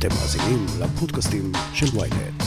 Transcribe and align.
אתם 0.00 0.08
מאזינים 0.08 0.66
לפודקאסטים 0.80 1.52
של 1.74 1.86
ויינט. 1.98 2.42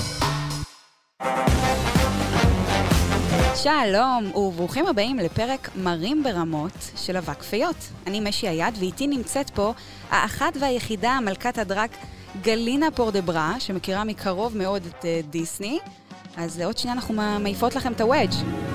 שלום, 3.56 4.36
וברוכים 4.36 4.88
הבאים 4.88 5.18
לפרק 5.18 5.70
מרים 5.76 6.24
ברמות 6.24 6.92
של 6.96 7.18
אבק 7.18 7.44
פיות. 7.44 7.76
אני 8.08 8.20
משי 8.20 8.48
היד, 8.48 8.74
ואיתי 8.80 9.08
נמצאת 9.08 9.50
פה 9.50 9.74
האחת 10.10 10.58
והיחידה, 10.60 11.20
מלכת 11.26 11.58
הדרק, 11.58 11.92
גלינה 12.42 12.92
פורדברה, 12.92 13.56
שמכירה 13.60 14.04
מקרוב 14.04 14.58
מאוד 14.58 14.86
את 14.86 15.02
uh, 15.02 15.32
דיסני. 15.32 15.80
אז 16.38 16.60
עוד 16.60 16.78
שנייה 16.78 16.96
אנחנו 16.96 17.14
מעיפות 17.40 17.76
לכם 17.76 17.92
את 17.92 18.02
הוודג'. 18.02 18.73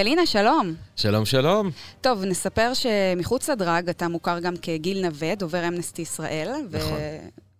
גלינה, 0.00 0.26
שלום. 0.26 0.74
שלום, 0.96 1.24
שלום. 1.24 1.70
טוב, 2.00 2.24
נספר 2.24 2.72
שמחוץ 2.74 3.50
לדרג 3.50 3.88
אתה 3.88 4.08
מוכר 4.08 4.38
גם 4.38 4.54
כגיל 4.62 5.06
נווה, 5.06 5.34
דובר 5.34 5.68
אמנסטי 5.68 6.02
ישראל. 6.02 6.52
נכון. 6.70 6.98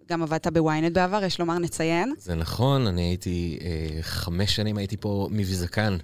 וגם 0.06 0.22
עבדת 0.22 0.46
בוויינט 0.46 0.92
בעבר, 0.92 1.24
יש 1.24 1.40
לומר, 1.40 1.58
נציין. 1.58 2.14
זה 2.18 2.34
נכון, 2.34 2.86
אני 2.86 3.02
הייתי, 3.02 3.58
אה, 3.62 4.02
חמש 4.02 4.56
שנים 4.56 4.78
הייתי 4.78 4.96
פה 4.96 5.28
מבזקן. 5.30 5.96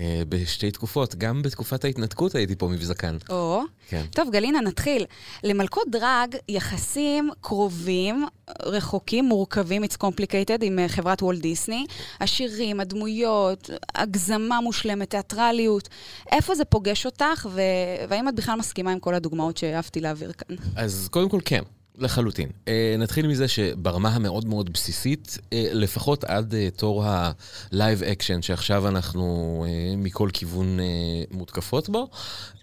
אה, 0.00 0.22
בשתי 0.28 0.70
תקופות, 0.70 1.14
גם 1.14 1.42
בתקופת 1.42 1.84
ההתנתקות 1.84 2.34
הייתי 2.34 2.56
פה 2.56 2.68
מבזקן. 2.68 3.16
או. 3.30 3.62
כן. 3.88 4.04
טוב, 4.10 4.30
גלינה, 4.30 4.60
נתחיל. 4.60 5.04
למלכות 5.44 5.90
דרג 5.90 6.36
יחסים 6.48 7.30
קרובים, 7.40 8.26
רחוקים, 8.62 9.24
מורכבים, 9.24 9.84
it's 9.84 9.96
complicated, 9.96 10.58
עם 10.62 10.78
אה, 10.78 10.88
חברת 10.88 11.22
וולט 11.22 11.40
דיסני. 11.40 11.86
השירים, 12.20 12.80
הדמויות, 12.80 13.70
הגזמה 13.94 14.60
מושלמת, 14.60 15.10
תיאטרליות. 15.10 15.88
איפה 16.32 16.54
זה 16.54 16.64
פוגש 16.64 17.06
אותך, 17.06 17.46
ו... 17.50 17.60
והאם 18.08 18.28
את 18.28 18.34
בכלל 18.34 18.58
מסכימה 18.58 18.92
עם 18.92 18.98
כל 18.98 19.14
הדוגמאות 19.14 19.56
שאהבתי 19.56 20.00
להעביר 20.00 20.32
כאן? 20.32 20.56
אז 20.76 21.08
קודם 21.10 21.28
כל 21.28 21.40
כן. 21.44 21.62
לחלוטין. 21.98 22.48
Uh, 22.48 22.68
נתחיל 22.98 23.26
מזה 23.26 23.48
שברמה 23.48 24.08
המאוד 24.08 24.46
מאוד 24.46 24.72
בסיסית, 24.72 25.38
uh, 25.40 25.44
לפחות 25.72 26.24
עד 26.24 26.54
uh, 26.54 26.78
תור 26.78 27.04
ה 27.06 27.25
live 27.25 28.02
action, 28.02 28.42
שעכשיו 28.42 28.88
אנחנו 28.88 29.64
uh, 29.66 29.96
מכל 29.96 30.28
כיוון 30.32 30.78
uh, 30.78 31.36
מותקפות 31.36 31.88
בו, 31.88 32.08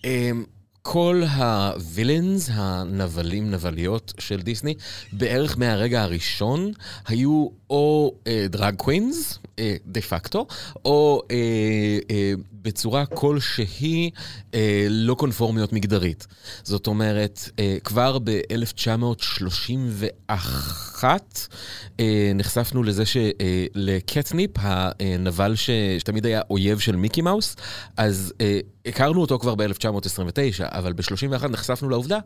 uh, 0.02 0.06
כל 0.88 1.23
ה 1.36 1.47
villains, 1.47 2.50
הנבלים, 2.53 3.52
נבליות 3.52 4.13
של 4.19 4.41
דיסני, 4.41 4.73
בערך 5.13 5.58
מהרגע 5.58 6.03
הראשון 6.03 6.72
היו 7.08 7.47
או 7.69 8.13
drag 8.50 8.75
queens, 8.75 9.39
דה 9.85 10.02
פקטו, 10.02 10.47
או 10.85 11.21
אה, 11.31 11.35
אה, 12.11 12.33
בצורה 12.66 13.05
כלשהי 13.05 14.11
אה, 14.53 14.88
לא 14.89 15.13
קונפורמיות 15.13 15.73
מגדרית. 15.73 16.27
זאת 16.63 16.88
אומרת, 16.88 17.49
אה, 17.59 17.77
כבר 17.83 18.17
ב-1931 18.19 21.03
אה, 21.99 22.31
נחשפנו 22.35 22.83
לזה 22.83 23.03
שלקטניפ, 23.05 24.59
אה, 24.59 24.91
הנבל 25.00 25.55
ש... 25.55 25.69
שתמיד 26.00 26.25
היה 26.25 26.41
אויב 26.50 26.79
של 26.79 26.95
מיקי 26.95 27.22
מאוס, 27.22 27.55
אז 27.97 28.33
אה, 28.41 28.59
הכרנו 28.85 29.22
אותו 29.22 29.39
כבר 29.39 29.55
ב-1929, 29.55 30.63
אבל 30.63 30.94
ב-31 30.94 31.47
נחשפנו 31.47 31.89
לעובדה 31.89 32.19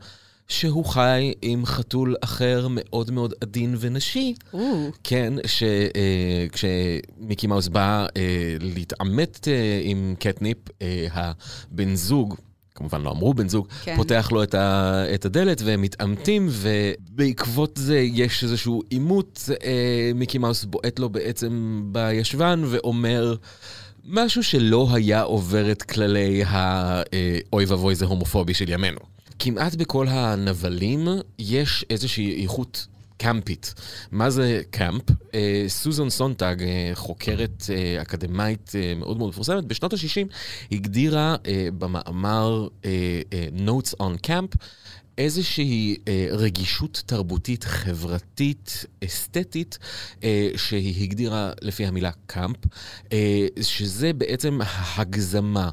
שהוא 0.49 0.85
חי 0.85 1.33
עם 1.41 1.65
חתול 1.65 2.15
אחר 2.21 2.67
מאוד 2.69 3.11
מאוד 3.11 3.33
עדין 3.41 3.75
ונשי. 3.79 4.33
Ooh. 4.53 4.57
כן, 5.03 5.33
שכשמיקי 6.51 7.47
מאוס 7.47 7.67
בא 7.67 8.05
אה, 8.17 8.55
להתעמת 8.59 9.47
אה, 9.47 9.81
עם 9.83 10.15
קטניפ, 10.19 10.57
אה, 10.81 11.07
הבן 11.13 11.95
זוג, 11.95 12.35
כמובן 12.75 13.01
לא 13.01 13.11
אמרו 13.11 13.33
בן 13.33 13.49
זוג, 13.49 13.67
כן. 13.83 13.95
פותח 13.95 14.29
לו 14.31 14.43
את, 14.43 14.53
ה, 14.53 15.03
את 15.13 15.25
הדלת 15.25 15.61
והם 15.61 15.81
מתעמתים, 15.81 16.49
ובעקבות 16.51 17.77
זה 17.81 17.99
יש 17.99 18.43
איזשהו 18.43 18.81
עימות, 18.89 19.49
אה, 19.63 20.11
מיקי 20.15 20.37
מאוס 20.37 20.63
בועט 20.63 20.99
לו 20.99 21.09
בעצם 21.09 21.81
בישבן 21.91 22.61
ואומר... 22.65 23.35
משהו 24.11 24.43
שלא 24.43 24.87
היה 24.93 25.21
עובר 25.21 25.71
את 25.71 25.83
כללי 25.83 26.43
האוי 26.45 27.65
ואבוי 27.65 27.95
זה 27.95 28.05
הומופובי 28.05 28.53
של 28.53 28.69
ימינו. 28.69 28.99
כמעט 29.39 29.75
בכל 29.75 30.07
הנבלים 30.07 31.07
יש 31.39 31.85
איזושהי 31.89 32.41
איכות 32.43 32.87
קמפית. 33.17 33.73
מה 34.11 34.29
זה 34.29 34.61
קמפ? 34.69 35.01
אה, 35.33 35.65
סוזן 35.67 36.09
סונטג, 36.09 36.55
אה, 36.61 36.91
חוקרת 36.93 37.63
אה, 37.69 38.01
אקדמאית 38.01 38.71
אה, 38.75 38.93
מאוד 38.95 39.17
מאוד 39.17 39.29
מפורסמת, 39.29 39.65
בשנות 39.65 39.93
ה-60 39.93 40.33
הגדירה 40.71 41.35
אה, 41.47 41.67
במאמר 41.77 42.67
אה, 42.85 43.21
אה, 43.33 43.47
Notes 43.67 43.93
on 44.01 44.27
Camp 44.27 44.57
איזושהי 45.17 45.97
אה, 46.07 46.27
רגישות 46.31 47.03
תרבותית, 47.05 47.63
חברתית, 47.63 48.85
אסתטית, 49.05 49.77
אה, 50.23 50.49
שהיא 50.55 51.03
הגדירה 51.03 51.51
לפי 51.61 51.85
המילה 51.85 52.11
קאמפ, 52.25 52.57
אה, 53.13 53.47
שזה 53.61 54.13
בעצם 54.13 54.59
ההגזמה, 54.65 55.69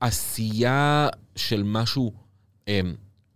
העשייה 0.00 1.08
של 1.36 1.62
משהו 1.62 2.12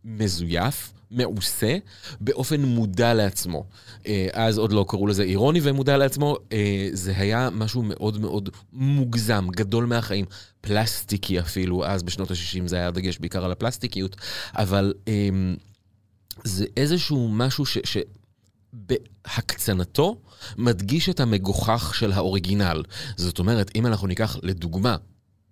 מזויף. 0.04 0.94
מעושה 1.14 1.78
באופן 2.20 2.62
מודע 2.62 3.14
לעצמו. 3.14 3.64
אה, 4.06 4.26
אז 4.32 4.58
עוד 4.58 4.72
לא 4.72 4.84
קראו 4.88 5.06
לזה 5.06 5.22
אירוני 5.22 5.60
ומודע 5.62 5.96
לעצמו, 5.96 6.36
אה, 6.52 6.88
זה 6.92 7.12
היה 7.16 7.50
משהו 7.52 7.82
מאוד 7.82 8.20
מאוד 8.20 8.48
מוגזם, 8.72 9.46
גדול 9.50 9.84
מהחיים, 9.84 10.24
פלסטיקי 10.60 11.40
אפילו, 11.40 11.86
אז 11.86 12.02
בשנות 12.02 12.30
ה-60 12.30 12.66
זה 12.66 12.76
היה 12.76 12.90
דגש 12.90 13.18
בעיקר 13.18 13.44
על 13.44 13.52
הפלסטיקיות, 13.52 14.16
אבל 14.54 14.94
אמ, 15.08 15.56
זה 16.44 16.66
איזשהו 16.76 17.28
משהו 17.28 17.66
ש... 17.66 17.78
ש... 17.84 17.98
בהקצנתו 18.72 20.16
מדגיש 20.58 21.08
את 21.08 21.20
המגוחך 21.20 21.94
של 21.94 22.12
האוריגינל. 22.12 22.82
זאת 23.16 23.38
אומרת, 23.38 23.70
אם 23.74 23.86
אנחנו 23.86 24.06
ניקח 24.06 24.36
לדוגמה 24.42 24.96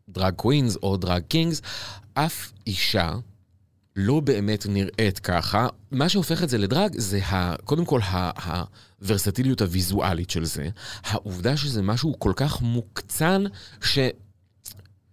drag 0.08 0.34
queens 0.34 0.76
או 0.82 0.96
drag 0.96 1.22
kings, 1.28 1.62
אף 2.14 2.52
אישה 2.66 3.14
לא 3.96 4.20
באמת 4.20 4.66
נראית 4.68 5.18
ככה. 5.18 5.66
מה 5.90 6.08
שהופך 6.08 6.42
את 6.42 6.48
זה 6.48 6.58
לדרג 6.58 6.92
זה 6.98 7.24
ה, 7.24 7.56
קודם 7.64 7.84
כל 7.84 8.00
הוורסטיליות 9.00 9.60
הוויזואלית 9.60 10.30
של 10.30 10.44
זה, 10.44 10.68
העובדה 11.04 11.56
שזה 11.56 11.82
משהו 11.82 12.14
כל 12.18 12.32
כך 12.36 12.62
מוקצן, 12.62 13.44
ש... 13.82 13.98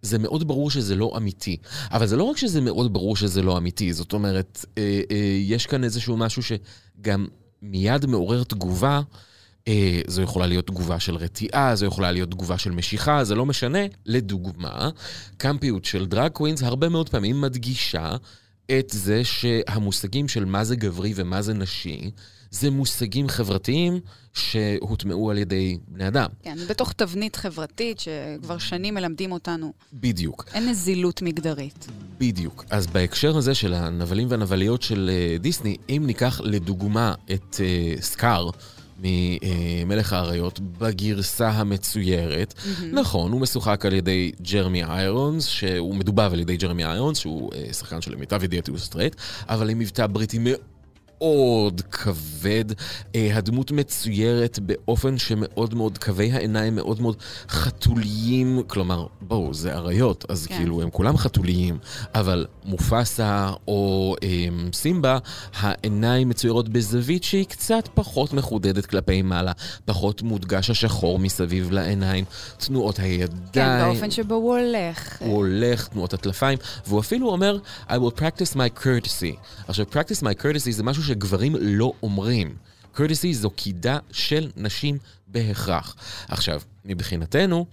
זה 0.02 0.20
מאוד 0.20 0.48
ברור 0.48 0.72
שזה 0.72 0.96
לא 0.96 1.14
אמיתי. 1.18 1.58
אבל 1.92 2.08
זה 2.08 2.18
לא 2.18 2.24
רק 2.24 2.38
שזה 2.38 2.62
מאוד 2.62 2.94
ברור 2.94 3.16
שזה 3.16 3.42
לא 3.42 3.58
אמיתי, 3.58 3.94
זאת 3.94 4.14
אומרת, 4.14 4.66
אה, 4.78 5.02
אה, 5.12 5.38
יש 5.42 5.66
כאן 5.66 5.84
איזשהו 5.84 6.18
משהו 6.18 6.42
שגם 6.44 7.28
מיד 7.62 8.06
מעורר 8.06 8.44
תגובה. 8.44 9.02
אה, 9.68 10.02
זו 10.08 10.22
יכולה 10.22 10.48
להיות 10.48 10.68
תגובה 10.68 11.00
של 11.00 11.16
רתיעה, 11.16 11.76
זו 11.76 11.86
יכולה 11.86 12.12
להיות 12.12 12.32
תגובה 12.32 12.58
של 12.58 12.72
משיכה, 12.72 13.24
זה 13.24 13.36
לא 13.36 13.46
משנה. 13.46 13.80
לדוגמה, 14.06 14.90
קמפיות 15.38 15.86
של 15.86 16.06
דרג 16.06 16.32
קווינס 16.32 16.64
הרבה 16.64 16.90
מאוד 16.90 17.10
פעמים 17.10 17.42
מדגישה 17.42 18.16
את 18.80 18.90
זה 18.90 19.24
שהמושגים 19.24 20.28
של 20.28 20.46
מה 20.46 20.63
זה 20.63 20.75
גברי 20.75 21.13
ומה 21.16 21.41
זה 21.41 21.53
נשי, 21.53 22.12
זה 22.52 22.69
מושגים 22.69 23.30
חברתיים 23.30 24.00
שהוטמעו 24.34 25.31
על 25.31 25.38
ידי 25.38 25.78
בני 25.88 26.07
אדם. 26.07 26.30
כן, 26.44 26.57
בתוך 26.69 26.94
תבנית 26.94 27.35
חברתית 27.35 28.00
שכבר 28.00 28.57
שנים 28.57 28.94
מלמדים 28.94 29.31
אותנו. 29.31 29.74
בדיוק. 29.94 30.46
אין 30.53 30.69
נזילות 30.69 31.22
מגדרית. 31.22 31.88
בדיוק. 32.18 32.66
אז 32.69 32.88
בהקשר 32.88 33.38
הזה 33.38 33.56
של 33.56 33.74
הנבלים 33.74 34.27
והנבליות 34.31 34.81
של 34.81 35.10
אה, 35.13 35.38
דיסני, 35.38 35.77
אם 35.89 36.04
ניקח 36.06 36.42
לדוגמה 36.44 37.13
את 37.31 37.56
uh, 37.56 38.01
סקאר, 38.01 38.50
ממלך 39.04 40.13
האריות 40.13 40.60
בגרסה 40.60 41.50
המצוירת. 41.50 42.54
Mm-hmm. 42.57 42.84
נכון, 42.92 43.31
הוא 43.31 43.42
משוחק 43.42 43.86
על 43.86 43.94
ידי 43.94 44.31
ג'רמי 44.51 44.84
איירונס, 44.84 45.46
שהוא 45.46 45.96
מדובב 45.96 46.34
על 46.34 46.40
ידי 46.40 46.57
ג'רמי 46.57 46.86
איירונס, 46.86 47.18
שהוא 47.18 47.51
uh, 47.54 47.74
שחקן 47.74 48.01
של 48.01 48.12
למיטב 48.12 48.44
ידיעתי 48.44 48.72
הוא 48.72 48.80
סטרייט, 48.80 49.16
אבל 49.50 49.69
עם 49.69 49.80
מבטא 49.80 50.07
בריטי 50.07 50.38
מאוד 50.42 50.60
כבד. 51.92 52.66
אה, 53.16 53.38
הדמות 53.38 53.71
מצוירת 53.71 54.60
באופן 54.60 55.18
שמאוד 55.18 55.74
מאוד, 55.74 55.98
קווי 55.98 56.31
העיניים 56.31 56.75
מאוד 56.75 57.01
מאוד 57.01 57.18
חתוליים. 57.50 58.62
כלומר, 58.68 59.06
בואו, 59.21 59.54
זה 59.54 59.75
אריות, 59.75 60.25
אז 60.30 60.48
כן. 60.48 60.57
כאילו, 60.57 60.81
הם 60.81 60.89
כולם 60.89 61.18
חתוליים. 61.18 61.77
אבל 62.16 62.45
מופסה 62.66 63.50
או 63.68 64.16
אה, 64.24 64.48
סימבה, 64.74 65.18
העיניים 65.60 66.30
מצוירות 66.30 66.69
בזווית 66.69 67.24
שהיא 67.24 67.45
קצת 67.45 67.89
פחות 67.94 68.33
מחודדת 68.33 68.86
כלפי 68.86 69.22
מעלה, 69.22 69.51
פחות 69.86 70.22
מודגש 70.22 70.69
השחור 70.69 71.19
מסביב 71.19 71.72
לעיניים, 71.72 72.25
תנועות 72.57 73.00
הידיים. 73.00 73.39
כן, 73.54 73.86
באופן 73.86 74.12
שבו 74.12 74.36
הוא 74.36 74.57
הולך. 74.57 75.18
הוא 75.19 75.36
הולך, 75.36 75.88
תנועות 75.88 76.13
הטלפיים, 76.13 76.57
והוא 76.88 77.00
אפילו 77.00 77.30
אומר, 77.30 77.57
I 77.88 77.92
will 77.92 78.19
practice 78.19 78.56
my 78.56 78.83
courtesy. 78.83 79.36
עכשיו, 79.68 79.86
practice 79.92 80.22
my 80.22 80.44
courtesy 80.44 80.72
זה 80.72 80.83
משהו 80.83 81.04
שגברים 81.10 81.56
לא 81.60 81.92
אומרים. 82.04 82.56
courtesy 82.96 83.34
זו 83.34 83.50
קידה 83.50 83.98
של 84.12 84.50
נשים 84.58 84.98
בהכרח. 85.28 85.96
עכשיו, 86.28 86.62
מבחינתנו, 86.86 87.66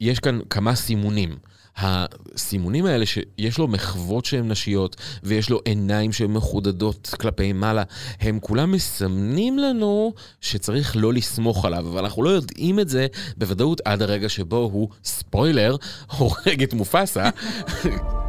יש 0.00 0.18
כאן 0.18 0.40
כמה 0.50 0.74
סימונים. 0.74 1.36
הסימונים 1.76 2.86
האלה 2.86 3.06
שיש 3.06 3.58
לו 3.58 3.68
מחוות 3.68 4.24
שהן 4.24 4.50
נשיות 4.50 4.96
ויש 5.22 5.50
לו 5.50 5.60
עיניים 5.64 6.12
שהן 6.12 6.30
מחודדות 6.30 7.14
כלפי 7.20 7.52
מעלה, 7.52 7.82
הם 8.20 8.40
כולם 8.40 8.72
מסמנים 8.72 9.58
לנו 9.58 10.14
שצריך 10.40 10.96
לא 10.96 11.12
לסמוך 11.12 11.64
עליו, 11.64 11.88
אבל 11.88 12.04
אנחנו 12.04 12.22
לא 12.22 12.30
יודעים 12.30 12.80
את 12.80 12.88
זה 12.88 13.06
בוודאות 13.36 13.80
עד 13.84 14.02
הרגע 14.02 14.28
שבו 14.28 14.70
הוא, 14.72 14.88
ספוילר, 15.04 15.76
הורג 16.16 16.62
את 16.62 16.74
מופסה. 16.74 17.30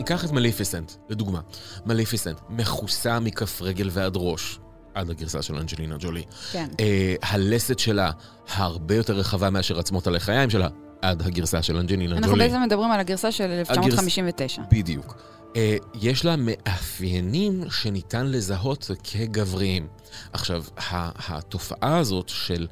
ניקח 0.00 0.24
את 0.24 0.30
מליפיסנט, 0.30 0.92
לדוגמה. 1.08 1.40
מליפיסנט, 1.86 2.40
מכוסה 2.48 3.20
מכף 3.20 3.62
רגל 3.62 3.88
ועד 3.92 4.12
ראש. 4.16 4.58
עד 4.94 5.10
הגרסה 5.10 5.42
של 5.42 5.56
אנג'לינה 5.56 5.96
ג'ולי. 5.98 6.22
כן. 6.52 6.68
אה, 6.80 7.14
הלסת 7.22 7.78
שלה 7.78 8.10
הרבה 8.48 8.94
יותר 8.94 9.12
רחבה 9.12 9.50
מאשר 9.50 9.78
עצמות 9.78 10.06
הלחיים 10.06 10.50
שלה, 10.50 10.68
עד 11.02 11.22
הגרסה 11.22 11.62
של 11.62 11.76
אנג'לינה 11.76 12.16
אנחנו 12.16 12.32
ג'ולי. 12.32 12.48
בעצם 12.48 12.62
מדברים 12.62 12.90
על 12.90 13.00
הגרסה 13.00 13.32
של 13.32 13.50
1959. 13.50 14.62
בדיוק. 14.70 15.16
אה, 15.56 15.76
יש 15.94 16.24
לה 16.24 16.36
מאפיינים 16.36 17.70
שניתן 17.70 18.26
לזהות 18.26 18.90
כגבריים. 19.04 19.86
עכשיו, 20.32 20.64
התופעה 21.28 21.98
הזאת 21.98 22.28
של 22.28 22.66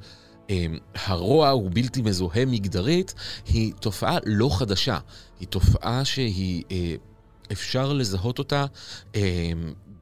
אה, 0.51 0.67
הרוע 0.95 1.49
הוא 1.49 1.71
בלתי 1.75 2.03
מזוהה 2.03 2.45
מגדרית, 2.47 3.15
היא 3.47 3.73
תופעה 3.81 4.19
לא 4.27 4.59
חדשה. 4.59 4.99
היא 5.41 5.49
תופעה 5.49 6.05
שהיא, 6.05 6.65
אה, 6.71 6.95
אפשר 7.53 7.93
לזהות 7.93 8.39
אותה 8.39 8.67
אה, 9.15 9.53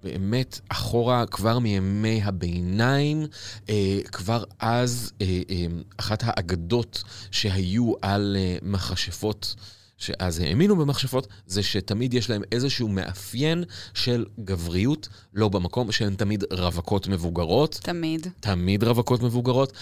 באמת 0.02 0.60
אחורה 0.69 1.26
כבר 1.26 1.58
מימי 1.58 2.22
הביניים, 2.25 3.26
אה, 3.69 3.98
כבר 4.12 4.44
אז 4.58 5.12
אה, 5.20 5.40
אה, 5.50 5.66
אחת 5.96 6.22
האגדות 6.26 7.02
שהיו 7.31 7.93
על 8.02 8.37
אה, 8.38 8.56
מכשפות, 8.62 9.54
שאז 9.98 10.38
האמינו 10.38 10.76
במכשפות, 10.76 11.26
זה 11.46 11.62
שתמיד 11.62 12.14
יש 12.14 12.31
להם 12.31 12.43
איזשהו 12.52 12.88
מאפיין 12.88 13.64
של 13.94 14.25
גבריות, 14.44 15.08
לא 15.34 15.49
במקום, 15.49 15.92
שהן 15.92 16.14
תמיד 16.14 16.44
רווקות 16.52 17.08
מבוגרות, 17.08 17.81
תמיד. 17.82 18.26
תמיד 18.40 18.84
רווקות 18.84 19.22
מבוגרות, 19.22 19.72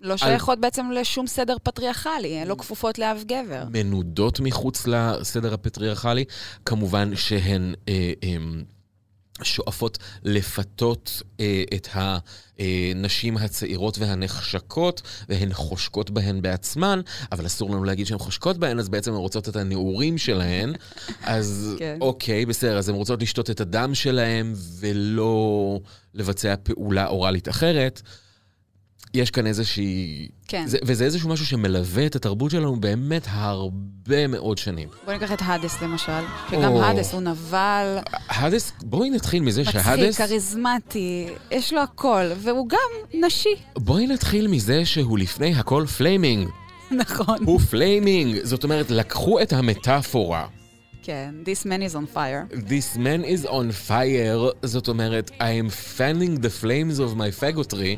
לא 0.00 0.16
שייכות 0.16 0.60
בעצם 0.60 0.90
לשום 0.90 1.26
סדר 1.26 1.56
פטריארכלי, 1.62 2.38
הן 2.38 2.48
לא 2.48 2.54
כפופות 2.58 2.98
לאף 2.98 3.24
גבר. 3.24 3.64
מנודות 3.70 4.40
מחוץ 4.40 4.86
לסדר 4.86 5.54
הפטריארכלי, 5.54 6.24
כמובן 6.64 7.16
שהן 7.16 7.74
אה, 7.88 8.12
אה, 8.24 8.36
שואפות 9.42 9.98
לפתות 10.22 11.22
אה, 11.40 11.62
את 11.74 11.88
הנשים 11.94 13.36
הצעירות 13.36 13.98
והנחשקות, 13.98 15.02
והן 15.28 15.52
חושקות 15.52 16.10
בהן 16.10 16.42
בעצמן, 16.42 17.00
אבל 17.32 17.46
אסור 17.46 17.70
לנו 17.70 17.84
להגיד 17.84 18.06
שהן 18.06 18.18
חושקות 18.18 18.58
בהן, 18.58 18.78
אז 18.78 18.88
בעצם 18.88 19.10
הן 19.12 19.18
רוצות 19.18 19.48
את 19.48 19.56
הנעורים 19.56 20.18
שלהן. 20.18 20.72
אז 21.22 21.74
כן. 21.78 21.98
אוקיי, 22.00 22.46
בסדר, 22.46 22.78
אז 22.78 22.88
הן 22.88 22.94
רוצות 22.94 23.22
לשתות 23.22 23.50
את 23.50 23.60
הדם 23.60 23.94
שלהן 23.94 24.54
ולא 24.80 25.80
לבצע 26.14 26.54
פעולה 26.62 27.06
אוראלית 27.06 27.48
אחרת. 27.48 28.02
יש 29.14 29.30
כאן 29.30 29.46
איזושהי... 29.46 30.28
כן. 30.48 30.66
זה, 30.66 30.78
וזה 30.82 31.04
איזשהו 31.04 31.28
משהו 31.28 31.46
שמלווה 31.46 32.06
את 32.06 32.16
התרבות 32.16 32.50
שלנו 32.50 32.80
באמת 32.80 33.26
הרבה 33.30 34.26
מאוד 34.26 34.58
שנים. 34.58 34.88
בוא 35.04 35.12
ניקח 35.12 35.32
את 35.32 35.38
האדס 35.42 35.82
למשל, 35.82 36.22
שגם 36.50 36.72
או. 36.72 36.82
האדס 36.82 37.12
הוא 37.12 37.20
נבל, 37.20 37.98
האדס, 38.28 38.72
בואי 38.82 39.10
נתחיל 39.10 39.42
מזה 39.42 39.60
מצחיק, 39.60 39.82
שהאדס... 39.82 40.16
כריזמטי, 40.16 41.28
יש 41.50 41.72
לו 41.72 41.80
הכל, 41.80 42.24
והוא 42.36 42.68
גם 42.68 43.20
נשי. 43.26 43.54
בואי 43.76 44.06
נתחיל 44.06 44.48
מזה 44.48 44.84
שהוא 44.84 45.18
לפני 45.18 45.54
הכל 45.54 45.86
flaming. 45.86 46.48
נכון. 46.90 47.38
הוא 47.44 47.60
flaming. 47.60 48.36
זאת 48.42 48.64
אומרת, 48.64 48.90
לקחו 48.90 49.40
את 49.42 49.52
המטאפורה. 49.52 50.46
כן, 51.02 51.34
This 51.44 51.64
man 51.64 51.92
is 51.92 51.94
on 51.94 52.16
fire. 52.16 52.54
This 52.68 52.96
man 52.96 53.24
is 53.24 53.48
on 53.48 53.88
fire, 53.88 54.66
זאת 54.66 54.88
אומרת, 54.88 55.30
I 55.30 55.66
am 55.66 55.98
fanning 55.98 56.42
the 56.42 56.62
flames 56.62 56.98
of 56.98 57.16
my 57.16 57.42
faggotry. 57.42 57.96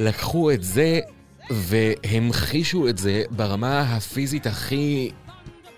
לקחו 0.00 0.50
את 0.50 0.62
זה 0.62 1.00
והמחישו 1.50 2.88
את 2.88 2.98
זה 2.98 3.22
ברמה 3.30 3.80
הפיזית 3.80 4.46
הכי... 4.46 5.10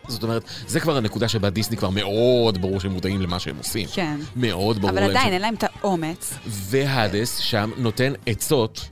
זאת 0.08 0.22
אומרת, 0.22 0.42
זה 0.66 0.80
כבר 0.80 0.96
הנקודה 0.96 1.28
שבה 1.28 1.50
דיסני 1.50 1.76
כבר 1.76 1.90
מאוד 1.90 2.60
ברור 2.62 2.80
שהם 2.80 2.92
מודעים 2.92 3.22
למה 3.22 3.38
שהם 3.38 3.56
עושים. 3.58 3.86
כן. 3.94 4.16
מאוד 4.36 4.78
ברור 4.78 4.90
אבל 4.90 5.00
להם 5.00 5.10
עדיין 5.10 5.28
ש- 5.28 5.32
אין 5.32 5.42
להם 5.42 5.54
את 5.54 5.64
האומץ. 5.64 6.34
והאדס 6.46 7.36
שם 7.38 7.70
נותן 7.76 8.12
עצות 8.26 8.88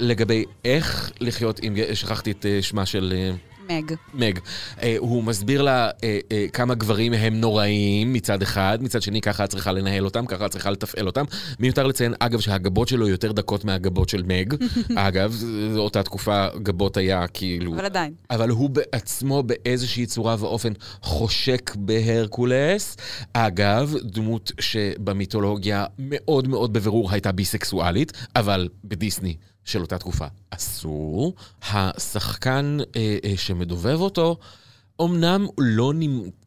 לגבי 0.00 0.44
איך 0.64 1.10
לחיות 1.20 1.60
עם... 1.62 1.76
שכחתי 1.94 2.30
את 2.30 2.46
אה, 2.46 2.58
שמה 2.62 2.86
של... 2.86 3.32
מג. 3.68 3.94
מג. 4.14 4.38
אה, 4.82 4.96
הוא 4.98 5.24
מסביר 5.24 5.62
לה 5.62 5.90
אה, 6.04 6.18
אה, 6.32 6.46
כמה 6.52 6.74
גברים 6.74 7.12
הם 7.12 7.40
נוראים 7.40 8.12
מצד 8.12 8.42
אחד, 8.42 8.78
מצד 8.80 9.02
שני 9.02 9.20
ככה 9.20 9.44
את 9.44 9.50
צריכה 9.50 9.72
לנהל 9.72 10.04
אותם, 10.04 10.26
ככה 10.26 10.46
את 10.46 10.50
צריכה 10.50 10.70
לתפעל 10.70 11.06
אותם. 11.06 11.24
מיותר 11.60 11.86
לציין, 11.86 12.14
אגב, 12.18 12.40
שהגבות 12.40 12.88
שלו 12.88 13.08
יותר 13.08 13.32
דקות 13.32 13.64
מהגבות 13.64 14.08
של 14.08 14.22
מג. 14.22 14.54
אגב, 15.08 15.32
זו 15.74 15.80
אותה 15.80 16.02
תקופה 16.02 16.46
גבות 16.62 16.96
היה 16.96 17.26
כאילו... 17.26 17.74
אבל 17.74 17.84
עדיין. 17.84 18.14
אבל 18.30 18.48
הוא 18.50 18.70
בעצמו 18.70 19.42
באיזושהי 19.42 20.06
צורה 20.06 20.36
ואופן 20.38 20.72
חושק 21.02 21.74
בהרקולס. 21.78 22.96
אגב, 23.32 23.94
דמות 24.02 24.52
שבמיתולוגיה 24.60 25.84
מאוד 25.98 26.48
מאוד 26.48 26.72
בבירור 26.72 27.12
הייתה 27.12 27.32
ביסקסואלית, 27.32 28.12
אבל 28.36 28.68
בדיסני 28.84 29.36
של 29.66 29.80
אותה 29.80 29.98
תקופה 29.98 30.26
אסור. 30.50 31.34
השחקן 31.62 32.78
אה, 32.96 33.18
אה, 33.24 33.36
שמדובב 33.36 34.00
אותו, 34.00 34.36
אמנם 35.02 35.46
לא, 35.58 35.92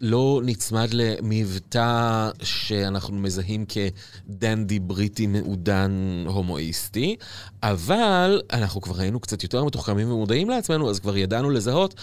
לא 0.01 0.42
נצמד 0.44 0.88
למבטא 0.94 2.30
שאנחנו 2.44 3.18
מזהים 3.18 3.66
כדנדי 3.66 4.80
בריטי 4.80 5.27
מעודן 5.27 6.24
הומואיסטי, 6.27 7.16
אבל 7.63 8.42
אנחנו 8.54 8.81
כבר 8.81 9.01
היינו 9.01 9.19
קצת 9.19 9.44
יותר 9.44 9.63
מתוחכמים 9.63 10.12
ומודעים 10.12 10.50
לעצמנו, 10.50 10.89
אז 10.89 11.00
כבר 11.00 11.18
ידענו 11.18 11.50
לזהות 11.50 11.94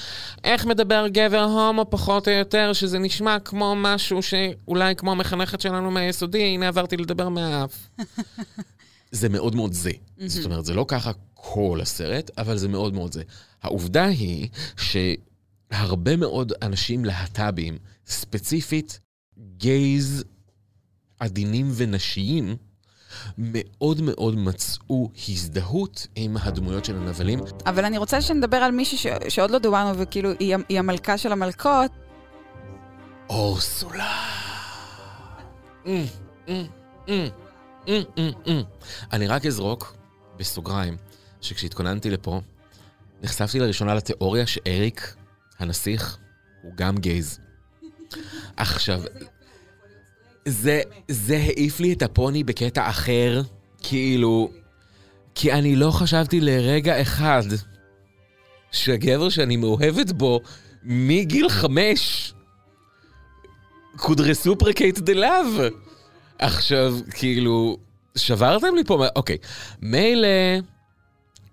איך 0.45 0.67
מדבר 0.67 1.07
גבר 1.09 1.45
הומו 1.45 1.87
פחות 1.91 2.29
או 2.29 2.33
יותר, 2.33 2.73
שזה 2.73 2.99
נשמע 2.99 3.39
כמו 3.39 3.75
משהו 3.77 4.23
שאולי 4.23 4.97
כמו 4.97 5.13
המחנכת 5.13 5.61
שלנו 5.61 5.91
מהיסודי, 5.91 6.43
הנה 6.43 6.69
עברתי 6.69 6.97
לדבר 6.97 7.29
מהאף. 7.29 7.89
זה 9.11 9.29
מאוד 9.29 9.55
מאוד 9.55 9.73
זה. 9.73 9.91
זאת 10.27 10.45
אומרת, 10.45 10.65
זה 10.65 10.75
לא 10.75 10.85
ככה 10.89 11.11
כל 11.35 11.79
הסרט, 11.83 12.31
אבל 12.39 12.57
זה 12.57 12.69
מאוד 12.69 12.95
מאוד 12.95 13.13
זה. 13.13 13.23
העובדה 13.63 14.05
היא 14.05 14.49
שהרבה 14.77 16.17
מאוד 16.17 16.53
אנשים 16.63 17.05
להט"בים, 17.05 17.79
ספציפית 18.07 19.01
גייז 19.57 20.25
עדינים 21.21 21.71
ונשיים, 21.75 22.57
מאוד 23.39 24.01
מאוד 24.01 24.37
מצאו 24.37 25.11
הזדהות 25.29 26.07
עם 26.15 26.37
הדמויות 26.41 26.85
של 26.85 26.97
הנבלים. 26.97 27.41
אבל 27.67 27.85
אני 27.85 27.99
רוצה 27.99 28.21
שנדבר 28.21 28.57
על 28.57 28.71
מישהי 28.73 28.99
ש... 28.99 29.07
שעוד 29.29 29.51
לא 29.51 29.59
דיברנו, 29.59 29.99
וכאילו, 29.99 30.31
היא, 30.39 30.57
היא 30.69 30.79
המלכה 30.79 31.19
של 31.19 31.33
המלכות. 31.33 31.91
אורסולה. 33.31 34.17
Mm, 35.85 35.89
mm, 36.47 36.51
mm. 37.07 37.11
אני 39.13 39.27
רק 39.27 39.47
אזרוק 39.47 39.97
בסוגריים, 40.37 40.97
שכשהתכוננתי 41.41 42.11
לפה, 42.11 42.41
נחשפתי 43.23 43.59
לראשונה 43.59 43.95
לתיאוריה 43.95 44.47
שאריק, 44.47 45.15
הנסיך, 45.59 46.19
הוא 46.63 46.73
גם 46.75 46.99
גייז. 46.99 47.41
עכשיו, 48.57 49.03
זה, 50.45 50.83
זה 51.09 51.37
העיף 51.37 51.81
לי 51.81 51.93
את 51.93 52.03
הפוני 52.03 52.45
בקטע 52.45 52.91
אחר, 52.91 53.43
כאילו, 53.83 54.51
כי 55.35 55.53
אני 55.53 55.77
לא 55.77 55.91
חשבתי 55.91 56.41
לרגע 56.41 57.03
אחד 57.03 57.43
שהגבר 58.73 59.29
שאני 59.29 59.57
מאוהבת 59.57 60.13
בו 60.13 60.41
מגיל 60.83 61.49
חמש 61.49 62.33
could 63.97 64.21
reciprocate 64.21 64.99
the 64.99 65.15
love. 65.15 65.86
עכשיו, 66.39 66.95
כאילו, 67.11 67.77
שברתם 68.17 68.75
לי 68.75 68.85
פה, 68.85 69.07
אוקיי, 69.17 69.39
מילא 69.83 70.29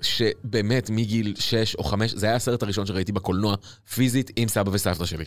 שבאמת 0.01 0.89
מגיל 0.89 1.33
6 1.39 1.75
או 1.75 1.83
5, 1.83 2.11
זה 2.11 2.25
היה 2.25 2.35
הסרט 2.35 2.63
הראשון 2.63 2.85
שראיתי 2.85 3.11
בקולנוע, 3.11 3.55
פיזית, 3.93 4.31
עם 4.35 4.47
סבא 4.47 4.69
וסבתא 4.73 5.05
שלי. 5.05 5.25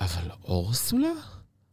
אבל 0.00 0.30
אורסולה? 0.44 1.12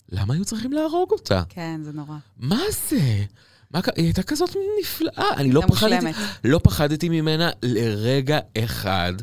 למה 0.10 0.34
היו 0.34 0.46
צריכים 0.46 0.74
להרוג 0.74 1.12
אותה? 1.12 1.44
כן, 1.50 1.82
זה 1.84 1.92
נורא. 1.92 2.16
מה 2.38 2.62
זה? 2.90 3.24
מה, 3.72 3.80
היא 3.96 4.06
הייתה 4.06 4.24
כזאת 4.24 4.56
נפלאה. 4.82 5.34
אני 5.38 5.51
לא 5.51 5.62
פחדתי, 5.68 5.96
מושלמת. 5.96 6.16
לא 6.44 6.60
פחדתי 6.63 7.10
ממנה 7.10 7.50
לרגע 7.63 8.40
אחד, 8.58 9.13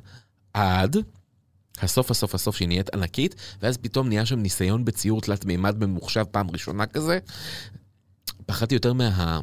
עד 0.55 0.97
הסוף 1.81 2.11
הסוף 2.11 2.35
הסוף 2.35 2.57
שהיא 2.57 2.69
נהיית 2.69 2.95
ענקית, 2.95 3.35
ואז 3.62 3.76
פתאום 3.76 4.09
נהיה 4.09 4.26
שם 4.26 4.38
ניסיון 4.38 4.85
בציור 4.85 5.21
תלת 5.21 5.45
מימד 5.45 5.85
ממוחשב 5.85 6.25
פעם 6.31 6.50
ראשונה 6.50 6.87
כזה. 6.87 7.19
פחדתי 8.49 8.75
יותר 8.75 8.93
מה... 8.93 9.40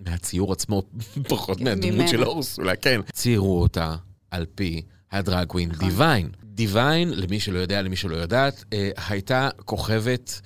מהציור 0.00 0.52
עצמו, 0.52 0.82
פחות 1.28 1.60
מהדמות 1.60 1.94
ממנה. 1.94 2.08
של 2.08 2.24
אורסולה, 2.24 2.76
כן. 2.76 3.00
ציירו 3.12 3.62
אותה 3.62 3.96
על 4.30 4.46
פי 4.54 4.82
הדרג 5.12 5.46
קווין 5.46 5.70
נכון. 5.70 5.88
דיוויין. 5.88 6.28
דיוויין, 6.44 7.08
למי 7.14 7.40
שלא 7.40 7.58
יודע, 7.58 7.82
למי 7.82 7.96
שלא 7.96 8.16
יודעת, 8.16 8.64
אה, 8.72 8.90
הייתה 9.08 9.48
כוכבת 9.64 10.40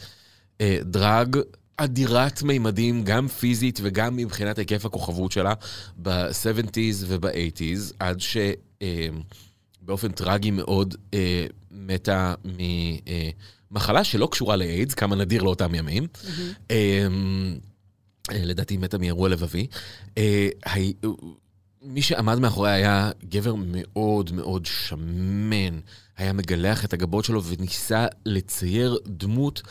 אה, 0.61 0.79
דרג 0.83 1.37
אדירת 1.76 2.43
מימדים, 2.43 3.05
גם 3.05 3.29
פיזית 3.29 3.81
וגם 3.83 4.17
מבחינת 4.17 4.59
היקף 4.59 4.85
הכוכבות 4.85 5.33
שלה, 5.33 5.55
ב-70's 6.02 7.05
וב-80's, 7.07 7.95
עד 7.99 8.21
שבאופן 9.81 10.12
טרגי 10.12 10.50
מאוד 10.50 10.95
אה, 11.14 11.47
מתה 11.71 12.35
ממחלה 13.71 14.05
שלא 14.05 14.29
קשורה 14.31 14.57
לאיידס, 14.57 14.95
כמה 14.95 15.17
נדיר 15.17 15.43
לאותם 15.43 15.75
ימים. 15.75 16.07
אה, 16.71 16.76
אה, 16.76 17.07
לדעתי 18.35 18.77
מתה 18.77 18.99
מאירוע 18.99 19.29
לבבי. 19.29 19.67
אה, 20.19 20.49
מי 21.83 22.03
שעמד 22.03 22.39
מאחוריה 22.39 22.75
היה 22.75 23.11
גבר 23.25 23.55
מאוד 23.55 24.33
מאוד 24.33 24.67
שמן. 24.67 25.81
היה 26.17 26.33
מגלח 26.33 26.85
את 26.85 26.93
הגבות 26.93 27.25
שלו 27.25 27.45
וניסה 27.45 28.07
לצייר 28.27 28.99
דמות 29.07 29.63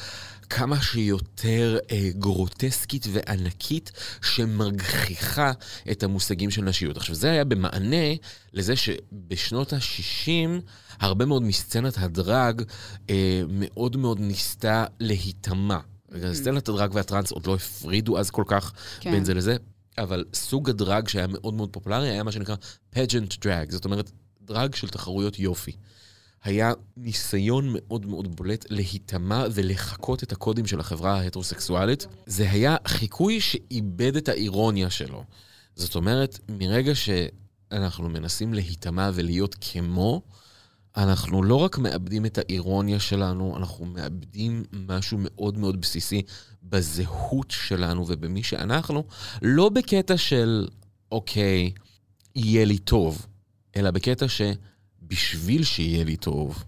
כמה 0.50 0.82
שיותר 0.82 1.78
אה, 1.92 2.10
גרוטסקית 2.14 3.08
וענקית 3.12 3.92
שמגחיכה 4.22 5.52
את 5.92 6.04
המושגים 6.04 6.52
של 6.52 6.62
נשיות. 6.62 6.98
עכשיו, 6.98 7.16
זה 7.16 7.32
היה 7.32 7.44
במענה 7.44 8.14
לזה 8.54 8.76
שבשנות 8.76 9.74
ה-60, 9.74 10.62
הרבה 11.00 11.26
מאוד 11.26 11.44
מסצנת 11.44 11.94
הדרג 11.98 12.62
אה, 13.10 13.42
מאוד 13.50 13.98
מאוד 13.98 14.20
ניסתה 14.20 14.86
להיטמע. 15.00 15.80
רגע, 16.12 16.34
סצנת 16.34 16.70
הדרג 16.70 16.90
והטראנס 16.94 17.32
עוד 17.32 17.48
לא 17.48 17.56
הפרידו 17.56 18.20
אז 18.20 18.30
כל 18.30 18.44
כך 18.48 18.74
כן. 19.00 19.12
בין 19.12 19.26
זה 19.26 19.34
לזה, 19.34 19.56
אבל 19.98 20.26
סוג 20.34 20.70
הדרג 20.70 21.08
שהיה 21.08 21.28
מאוד 21.28 21.54
מאוד 21.54 21.70
פופולרי 21.70 22.10
היה 22.10 22.24
מה 22.24 22.32
שנקרא 22.32 22.56
pageant 22.96 23.46
drag, 23.46 23.72
זאת 23.72 23.86
אומרת, 23.86 24.12
דרג 24.42 24.76
של 24.76 24.90
תחרויות 24.90 25.40
יופי. 25.40 25.72
היה 26.44 26.74
ניסיון 26.98 27.70
מאוד 27.72 28.06
מאוד 28.06 28.36
בולט 28.36 28.66
להיטמע 28.70 29.46
ולחקות 29.54 30.24
את 30.24 30.32
הקודים 30.32 30.66
של 30.66 30.80
החברה 30.80 31.20
ההטרוסקסואלית. 31.20 32.08
זה 32.26 32.52
היה 32.52 32.76
חיקוי 32.88 33.42
שאיבד 33.42 34.16
את 34.16 34.30
האירוניה 34.30 34.90
שלו. 34.90 35.24
זאת 35.76 35.96
אומרת, 35.96 36.40
מרגע 36.50 36.92
שאנחנו 36.96 38.10
מנסים 38.10 38.54
להיטמע 38.54 39.10
ולהיות 39.14 39.56
כמו, 39.62 40.22
אנחנו 40.98 41.44
לא 41.44 41.56
רק 41.56 41.78
מאבדים 41.78 42.26
את 42.26 42.38
האירוניה 42.38 43.00
שלנו, 43.00 43.58
אנחנו 43.58 43.86
מאבדים 43.86 44.64
משהו 44.72 45.18
מאוד 45.22 45.58
מאוד 45.58 45.82
בסיסי 45.82 46.22
בזהות 46.64 47.52
שלנו 47.52 48.06
ובמי 48.08 48.44
שאנחנו, 48.44 49.04
לא 49.42 49.70
בקטע 49.70 50.18
של, 50.18 50.68
אוקיי, 51.12 51.72
יהיה 52.36 52.66
לי 52.66 52.78
טוב, 52.78 53.26
אלא 53.76 53.92
בקטע 53.92 54.26
שבשביל 54.28 55.64
שיהיה 55.64 56.04
לי 56.04 56.18
טוב, 56.18 56.64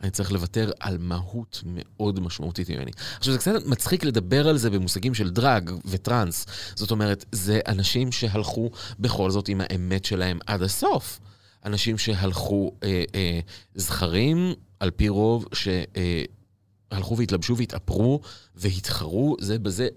אני 0.00 0.10
צריך 0.10 0.32
לוותר 0.32 0.70
על 0.80 0.98
מהות 0.98 1.62
מאוד 1.66 2.20
משמעותית 2.20 2.70
ממני. 2.70 2.90
עכשיו, 3.18 3.32
זה 3.32 3.38
קצת 3.38 3.52
מצחיק 3.66 4.04
לדבר 4.04 4.48
על 4.48 4.56
זה 4.56 4.70
במושגים 4.70 5.14
של 5.14 5.30
דרג 5.30 5.70
וטראנס. 5.84 6.46
זאת 6.74 6.90
אומרת, 6.90 7.24
זה 7.32 7.60
אנשים 7.68 8.12
שהלכו 8.12 8.70
בכל 8.98 9.30
זאת 9.30 9.48
עם 9.48 9.60
האמת 9.60 10.04
שלהם 10.04 10.38
עד 10.46 10.62
הסוף. 10.62 11.20
אנשים 11.66 11.98
שהלכו 11.98 12.72
אה, 12.82 13.04
אה, 13.14 13.40
זכרים, 13.74 14.52
על 14.80 14.90
פי 14.90 15.08
רוב, 15.08 15.46
שהלכו 15.52 17.16
והתלבשו 17.16 17.56
והתאפרו 17.56 18.20
והתחרו 18.54 19.36
זה 19.40 19.58
בזה 19.58 19.88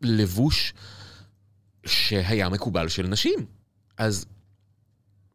בלבוש 0.00 0.74
שהיה 1.86 2.48
מקובל 2.48 2.88
של 2.88 3.06
נשים. 3.06 3.46
אז 3.98 4.26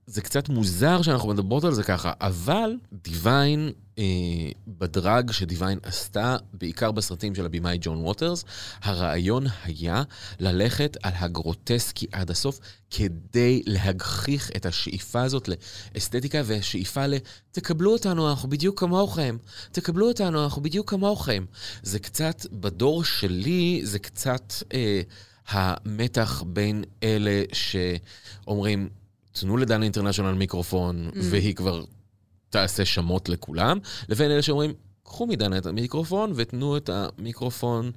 זה 0.08 0.22
קצת 0.22 0.50
מוזר 0.50 1.02
שאנחנו 1.02 1.30
מדברות 1.30 1.64
על 1.64 1.74
זה 1.74 1.84
ככה, 1.84 2.12
אבל 2.22 2.78
דיוויין, 2.94 3.72
אה, 3.98 4.04
בדרג 4.68 5.32
שדיוויין 5.32 5.80
עשתה, 5.84 6.38
בעיקר 6.54 6.92
בסרטים 6.92 7.36
של 7.36 7.46
הבמאי 7.46 7.78
ג'ון 7.82 7.98
ווטרס, 7.98 8.46
הרעיון 8.82 9.46
היה 9.64 10.04
ללכת 10.40 10.98
על 11.04 11.12
הגרוטסקי 11.16 12.06
עד 12.12 12.32
הסוף, 12.32 12.60
כדי 12.90 13.62
להגחיך 13.66 14.52
את 14.56 14.66
השאיפה 14.66 15.22
הזאת 15.22 15.50
לאסתטיקה 15.96 16.42
והשאיפה 16.46 17.08
ל... 17.08 17.14
תקבלו 17.52 17.94
אותנו, 17.94 18.30
אנחנו 18.30 18.50
בדיוק 18.50 18.80
כמוכם. 18.80 19.38
תקבלו 19.72 20.08
אותנו, 20.08 20.44
אנחנו 20.44 20.62
בדיוק 20.62 20.90
כמוכם. 20.90 21.46
זה 21.84 22.00
קצת, 22.00 22.46
בדור 22.52 23.04
שלי, 23.04 23.82
זה 23.84 24.00
קצת 24.00 24.54
אה, 24.74 25.02
המתח 25.48 26.44
בין 26.48 26.84
אלה 27.04 27.44
שאומרים, 27.54 28.90
תנו 29.34 29.58
לדנה 29.58 29.84
אינטרנשיונל 29.84 30.34
מיקרופון, 30.34 31.10
mm. 31.10 31.18
והיא 31.22 31.56
כבר 31.56 31.84
תעשה 32.50 32.86
שמות 32.86 33.30
לכולם, 33.30 33.80
לבין 34.10 34.32
אלה 34.32 34.42
שאומרים, 34.42 34.74
קחו 35.04 35.28
מדנה 35.28 35.58
את 35.58 35.66
המיקרופון 35.66 36.34
ותנו 36.36 36.78
את 36.78 36.90
המיקרופון 36.90 37.92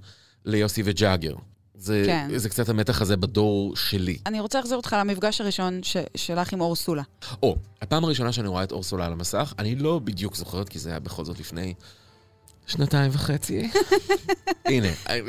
ליוסי 0.45 0.83
וג'אגר. 0.85 1.35
זה, 1.75 2.02
כן. 2.07 2.28
זה 2.37 2.49
קצת 2.49 2.69
המתח 2.69 3.02
הזה 3.02 3.16
בדור 3.16 3.76
שלי. 3.76 4.19
אני 4.26 4.40
רוצה 4.40 4.59
להחזיר 4.59 4.76
אותך 4.76 4.97
למפגש 4.99 5.40
הראשון 5.40 5.83
ש- 5.83 5.97
שלך 6.16 6.52
עם 6.52 6.61
אורסולה. 6.61 7.02
או, 7.43 7.57
הפעם 7.83 8.05
הראשונה 8.05 8.33
שאני 8.33 8.49
רואה 8.49 8.64
את 8.64 8.73
אורסולה 8.73 9.07
על 9.07 9.12
המסך, 9.12 9.55
אני 9.59 9.75
לא 9.75 9.99
בדיוק 10.05 10.37
זוכרת, 10.37 10.69
כי 10.69 10.78
זה 10.78 10.90
היה 10.90 11.00
בכל 11.00 11.25
זאת 11.25 11.40
לפני 11.40 11.75
שנתיים 12.66 13.11
וחצי. 13.14 13.70
הנה, 14.64 14.88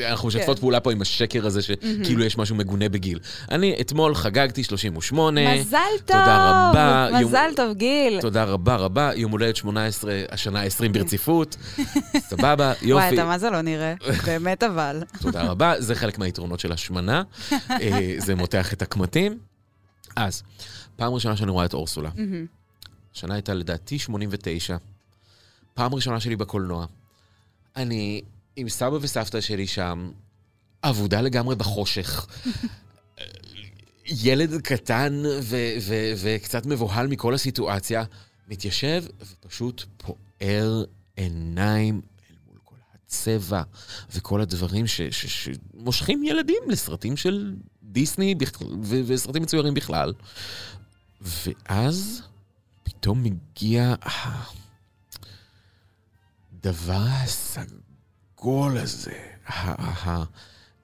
אנחנו 0.10 0.28
משתפות 0.28 0.58
כן. 0.58 0.62
פעולה 0.62 0.80
פה 0.80 0.92
עם 0.92 1.02
השקר 1.02 1.46
הזה, 1.46 1.62
שכאילו 1.62 2.24
יש 2.24 2.38
משהו 2.38 2.56
מגונה 2.56 2.90
בגיל. 2.90 3.20
אני 3.52 3.78
אתמול 3.82 4.16
חגגתי 4.16 4.64
38. 4.64 5.56
מזל 5.56 5.78
טוב! 6.06 6.18
תודה 6.18 6.70
רבה. 6.70 7.10
מזל 7.22 7.50
טוב, 7.56 7.74
גיל. 7.74 8.22
תודה 8.22 8.44
רבה 8.44 8.76
רבה, 8.76 9.12
יום 9.16 9.32
הולדת 9.32 9.56
18, 9.56 10.22
השנה 10.30 10.62
20 10.62 10.94
ברציפות. 10.94 11.58
סבבה, 12.30 12.74
וואי, 12.82 12.90
יופי. 12.90 13.16
אתה 13.16 13.26
מה 13.26 13.38
זה 13.38 13.50
לא 13.50 13.62
נראה? 13.62 13.94
באמת 14.28 14.64
אבל. 14.64 15.04
תודה 15.22 15.44
רבה, 15.44 15.74
זה 15.82 15.96
חלק 15.96 16.20
מהיתרונות 16.20 16.60
של 16.60 16.72
השמנה. 16.72 17.24
אה, 17.72 18.16
זה 18.18 18.36
מותח 18.36 18.74
את 18.74 18.82
הקמטים. 18.82 19.38
אז, 20.16 20.44
פעם 20.96 21.14
ראשונה 21.14 21.38
שאני 21.38 21.52
רואה 21.52 21.66
את 21.66 21.74
אורסולה. 21.74 22.10
השנה 23.16 23.34
הייתה 23.34 23.54
לדעתי 23.54 24.00
89. 24.00 24.78
פעם 25.74 25.96
ראשונה 25.96 26.20
שלי 26.20 26.36
בקולנוע. 26.36 26.86
אני 27.78 28.22
עם 28.56 28.70
סבא 28.70 28.98
וסבתא 29.02 29.42
שלי 29.42 29.68
שם, 29.68 30.12
אבודה 30.84 31.22
לגמרי 31.22 31.56
בחושך. 31.56 32.28
ילד 34.24 34.62
קטן 34.62 35.24
ו- 35.26 35.76
ו- 35.82 36.14
וקצת 36.18 36.66
מבוהל 36.66 37.08
מכל 37.08 37.34
הסיטואציה, 37.34 38.04
מתיישב 38.48 39.04
ופשוט 39.22 39.84
פוער 39.98 40.84
עיניים 41.16 42.02
אל 42.30 42.36
מול 42.48 42.58
כל 42.64 42.76
הצבע 42.96 43.62
וכל 44.12 44.42
הדברים 44.42 44.86
שמושכים 44.88 46.24
ילדים 46.24 46.64
לסרטים 46.68 47.18
של 47.18 47.56
דיסני 47.84 48.36
וסרטים 49.08 49.44
מצוירים 49.44 49.74
בכלל. 49.74 50.14
ואז 51.22 52.22
פתאום 52.84 53.24
מגיע 53.24 53.96
הדבר 56.68 57.06
הסגול 57.08 58.78
הזה. 58.78 59.12
אה, 59.50 59.74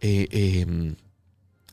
אה, 0.04 0.64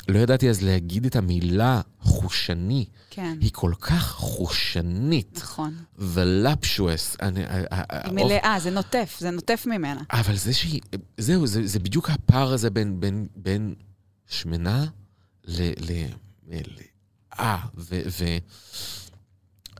לא 0.08 0.18
ידעתי 0.18 0.50
אז 0.50 0.62
להגיד 0.62 1.06
את 1.06 1.16
המילה 1.16 1.80
חושני. 2.00 2.84
כן, 3.10 3.38
היא 3.40 3.50
כל 3.52 3.72
כך 3.80 4.10
חושנית 4.10 5.38
נכון. 5.42 5.74
ולפשואס. 5.98 7.16
אני- 7.22 7.44
ה- 7.44 7.64
ה- 7.70 8.06
היא 8.06 8.12
מלאה, 8.12 8.56
זה 8.60 8.70
נוטף, 8.70 9.16
זה 9.20 9.30
נוטף 9.30 9.66
ממנה. 9.66 10.00
אבל 10.12 10.36
זה 10.36 10.52
שהיא... 10.54 10.80
זהו, 11.18 11.46
זה, 11.46 11.66
זה 11.66 11.78
בדיוק 11.78 12.10
הפער 12.10 12.52
הזה 12.52 12.70
בין, 12.70 13.00
בין, 13.00 13.26
בין 13.36 13.74
שמנה 14.26 14.86
ל... 15.44 15.62
ל... 15.62 16.06
ל... 16.48 16.82
אה, 17.38 17.58
ו... 17.76 18.00
ו... 18.20 18.24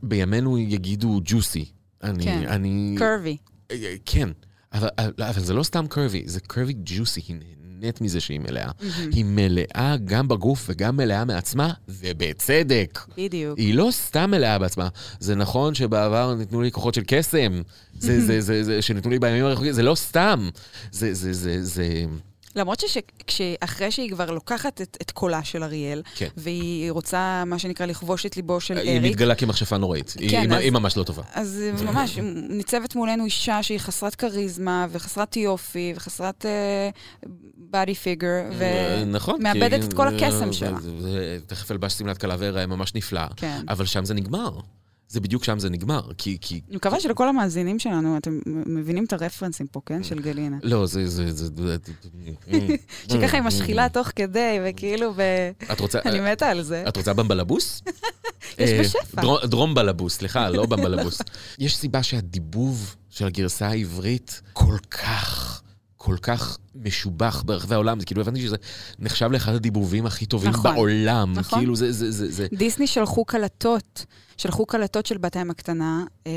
בימינו 0.02 0.58
יגידו 0.58 1.20
ג'וסי. 1.25 1.64
אני... 2.02 2.25
כן. 2.25 2.49
אני... 2.49 2.94
קרבי. 2.99 3.37
כן. 4.05 4.29
אבל, 4.73 4.89
אבל 5.19 5.41
זה 5.41 5.55
לא 5.55 5.62
סתם 5.62 5.87
קרבי, 5.89 6.23
זה 6.27 6.41
קרבי 6.41 6.73
ג'וסי, 6.85 7.21
היא 7.29 7.37
נהנית 7.81 8.00
מזה 8.00 8.21
שהיא 8.21 8.41
מלאה. 8.41 8.71
היא 9.12 9.25
מלאה 9.25 9.97
גם 10.05 10.29
בגוף 10.29 10.67
וגם 10.69 10.97
מלאה 10.97 11.25
מעצמה, 11.25 11.73
ובצדק. 11.89 13.00
בדיוק. 13.17 13.59
היא 13.59 13.75
לא 13.75 13.89
סתם 13.93 14.31
מלאה 14.31 14.59
בעצמה. 14.59 14.89
זה 15.21 15.35
נכון 15.35 15.75
שבעבר 15.75 16.35
ניתנו 16.35 16.62
לי 16.62 16.71
כוחות 16.71 16.95
של 16.95 17.03
קסם, 17.07 17.62
זה, 17.99 18.21
זה, 18.21 18.41
זה, 18.41 18.65
זה, 18.65 18.83
שניתנו 18.83 19.11
לי 19.11 19.19
בימים 19.19 19.45
הרחוקים, 19.45 19.73
זה 19.73 19.83
לא 19.83 19.95
סתם. 19.95 20.49
זה, 20.93 21.15
זה, 21.15 21.33
זה, 21.33 21.65
זה... 21.65 22.05
למרות 22.57 22.83
שאחרי 23.28 23.90
שהיא 23.90 24.11
כבר 24.11 24.30
לוקחת 24.30 24.80
את, 24.80 24.97
את 25.02 25.11
קולה 25.11 25.45
של 25.45 25.62
אריאל, 25.62 26.02
כן. 26.16 26.28
והיא 26.37 26.90
רוצה, 26.90 27.42
מה 27.47 27.59
שנקרא, 27.59 27.87
לכבוש 27.87 28.26
את 28.26 28.37
ליבו 28.37 28.61
של 28.61 28.78
היא 28.78 28.99
אריק, 28.99 29.12
מתגלה 29.12 29.35
כמכשפה 29.35 29.76
נוראית. 29.78 30.14
היא, 30.19 30.30
כן, 30.30 30.40
היא, 30.40 30.59
אז- 30.59 30.62
היא 30.64 30.71
ממש 30.73 30.97
לא 30.97 31.02
טובה. 31.02 31.23
אז 31.35 31.62
ממש, 31.87 32.19
ניצבת 32.49 32.95
מולנו 32.95 33.25
אישה 33.25 33.62
שהיא 33.62 33.78
חסרת 33.78 34.14
כריזמה, 34.14 34.87
וחסרת 34.90 35.37
יופי, 35.37 35.92
וחסרת 35.97 36.45
בדי 37.59 37.95
פיגר, 37.95 38.28
אה, 38.61 39.04
נכון. 39.07 39.35
ומאבדת 39.40 39.80
כי- 39.80 39.87
את 39.88 39.92
כל 39.92 40.09
הקסם 40.09 40.49
אה, 40.49 40.52
שלה. 40.52 40.76
תכף 41.47 41.71
אלבש 41.71 41.92
שמלת 41.92 42.19
כלה 42.19 42.37
ויראה 42.38 42.66
ממש 42.66 42.95
נפלא. 42.95 43.21
כן. 43.37 43.61
אבל 43.69 43.87
שם 43.87 44.04
זה 44.04 44.14
נגמר. 44.14 44.50
זה 45.11 45.21
בדיוק 45.21 45.45
שם 45.45 45.59
זה 45.59 45.71
נגמר. 45.71 46.02
כי... 46.19 46.38
כי... 46.40 46.61
אני 46.69 46.76
מקווה 46.76 47.00
שלכל 47.00 47.29
המאזינים 47.29 47.79
שלנו, 47.79 48.17
אתם 48.17 48.38
מבינים 48.47 49.05
את 49.05 49.12
הרפרנסים 49.12 49.67
פה, 49.67 49.81
כן? 49.87 50.02
של 50.02 50.19
גלינה. 50.19 50.57
לא, 50.62 50.87
זה... 50.87 51.09
זה, 51.09 51.33
זה, 51.33 51.76
שככה 53.12 53.37
היא 53.37 53.43
משחילה 53.43 53.88
תוך 53.88 54.09
כדי, 54.17 54.59
וכאילו, 54.64 55.12
ב... 55.17 55.21
את 55.73 55.81
רוצה... 55.81 55.99
אני 56.05 56.33
מתה 56.33 56.49
על 56.49 56.62
זה. 56.62 56.85
את 56.88 56.97
רוצה 56.97 57.12
במבלבוס? 57.14 57.83
יש 58.59 58.71
אה, 58.71 58.81
בשפע. 58.81 59.23
דרום 59.47 59.75
בלבוס, 59.75 60.17
סליחה, 60.17 60.50
לא 60.50 60.67
במבלבוס. 60.67 61.23
יש 61.59 61.76
סיבה 61.76 62.02
שהדיבוב 62.02 62.97
של 63.11 63.26
הגרסה 63.26 63.69
העברית 63.69 64.43
כל 64.52 64.76
כך... 64.90 65.50
כל 66.02 66.16
כך 66.23 66.59
משובח 66.75 67.42
ברחבי 67.47 67.75
העולם, 67.75 68.00
זה 68.00 68.07
כאילו 68.07 68.21
הבנתי 68.21 68.42
שזה 68.42 68.57
נחשב 68.99 69.33
לאחד 69.33 69.54
הדיבובים 69.54 70.07
הכי 70.07 70.26
טובים 70.26 70.50
נכון, 70.50 70.75
בעולם. 70.75 71.33
נכון. 71.33 71.59
כאילו 71.59 71.76
זה, 71.76 71.92
זה, 71.92 72.11
זה, 72.11 72.33
זה... 72.33 72.47
דיסני 72.52 72.87
שלחו 72.87 73.25
קלטות, 73.25 74.07
שלחו 74.37 74.66
קלטות 74.66 75.07
של 75.07 75.19
בת 75.19 75.37
הים 75.37 75.50
הקטנה, 75.50 76.04
אה, 76.26 76.33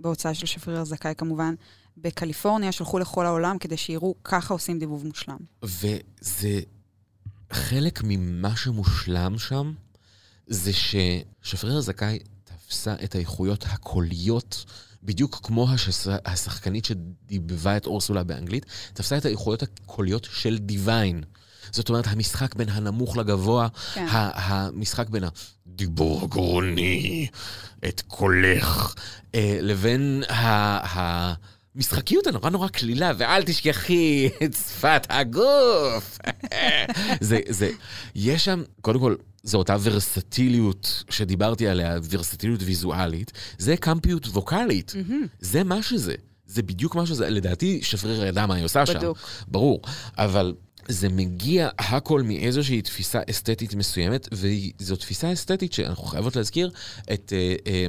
בהוצאה 0.00 0.34
של 0.34 0.46
שפריר 0.46 0.84
זכאי 0.84 1.14
כמובן, 1.18 1.54
בקליפורניה, 1.96 2.72
שלחו 2.72 2.98
לכל 2.98 3.26
העולם 3.26 3.58
כדי 3.58 3.76
שיראו 3.76 4.14
ככה 4.24 4.54
עושים 4.54 4.78
דיבוב 4.78 5.06
מושלם. 5.06 5.38
וזה 5.62 6.60
חלק 7.52 8.00
ממה 8.04 8.56
שמושלם 8.56 9.38
שם, 9.38 9.72
זה 10.46 10.70
ששפריר 10.72 11.80
זכאי 11.80 12.18
תפסה 12.44 12.94
את 13.04 13.14
האיכויות 13.14 13.64
הקוליות, 13.68 14.64
בדיוק 15.02 15.40
כמו 15.42 15.70
השס... 15.70 16.06
השחקנית 16.24 16.84
שדיבבה 16.84 17.76
את 17.76 17.86
אורסולה 17.86 18.24
באנגלית, 18.24 18.66
תפסה 18.92 19.16
את 19.16 19.24
האיכויות 19.24 19.62
הקוליות 19.62 20.28
של 20.32 20.58
דיוויין. 20.58 21.22
זאת 21.70 21.88
אומרת, 21.88 22.06
המשחק 22.06 22.54
בין 22.54 22.68
הנמוך 22.68 23.16
לגבוה, 23.16 23.68
כן. 23.94 24.06
המשחק 24.10 25.08
בין 25.08 25.24
הדיבור 25.66 26.24
הגרוני, 26.24 27.26
את 27.88 28.02
קולך, 28.08 28.94
אה, 29.34 29.58
לבין 29.60 30.22
ה... 30.28 30.46
ה... 30.98 31.34
משחקיות 31.74 32.26
הנורא 32.26 32.50
נורא 32.50 32.68
קלילה, 32.68 33.12
ואל 33.18 33.42
תשכחי 33.42 34.28
את 34.44 34.54
שפת 34.54 35.06
הגוף. 35.10 36.18
זה, 37.20 37.40
זה, 37.48 37.70
יש 38.14 38.44
שם, 38.44 38.62
קודם 38.80 39.00
כל, 39.00 39.14
זו 39.42 39.58
אותה 39.58 39.76
ורסטיליות 39.82 41.04
שדיברתי 41.10 41.68
עליה, 41.68 41.98
ורסטיליות 42.10 42.60
ויזואלית, 42.62 43.32
זה 43.58 43.76
קמפיות 43.76 44.26
ווקאלית. 44.26 44.92
זה 45.40 45.64
מה 45.64 45.82
שזה. 45.82 46.14
זה 46.46 46.62
בדיוק 46.62 46.94
מה 46.94 47.06
שזה. 47.06 47.30
לדעתי, 47.30 47.80
שפריר 47.82 48.26
ידע 48.26 48.46
מה 48.46 48.54
היא 48.54 48.64
עושה 48.64 48.86
שם. 48.86 48.98
בדוק. 48.98 49.18
ברור. 49.48 49.80
אבל 50.18 50.54
זה 50.88 51.08
מגיע 51.08 51.68
הכל 51.78 52.22
מאיזושהי 52.22 52.82
תפיסה 52.82 53.20
אסתטית 53.30 53.74
מסוימת, 53.74 54.28
וזו 54.32 54.96
תפיסה 54.96 55.32
אסתטית 55.32 55.72
שאנחנו 55.72 56.04
חייבות 56.04 56.36
להזכיר 56.36 56.70
את... 57.12 57.32
אה, 57.36 57.54
אה, 57.66 57.86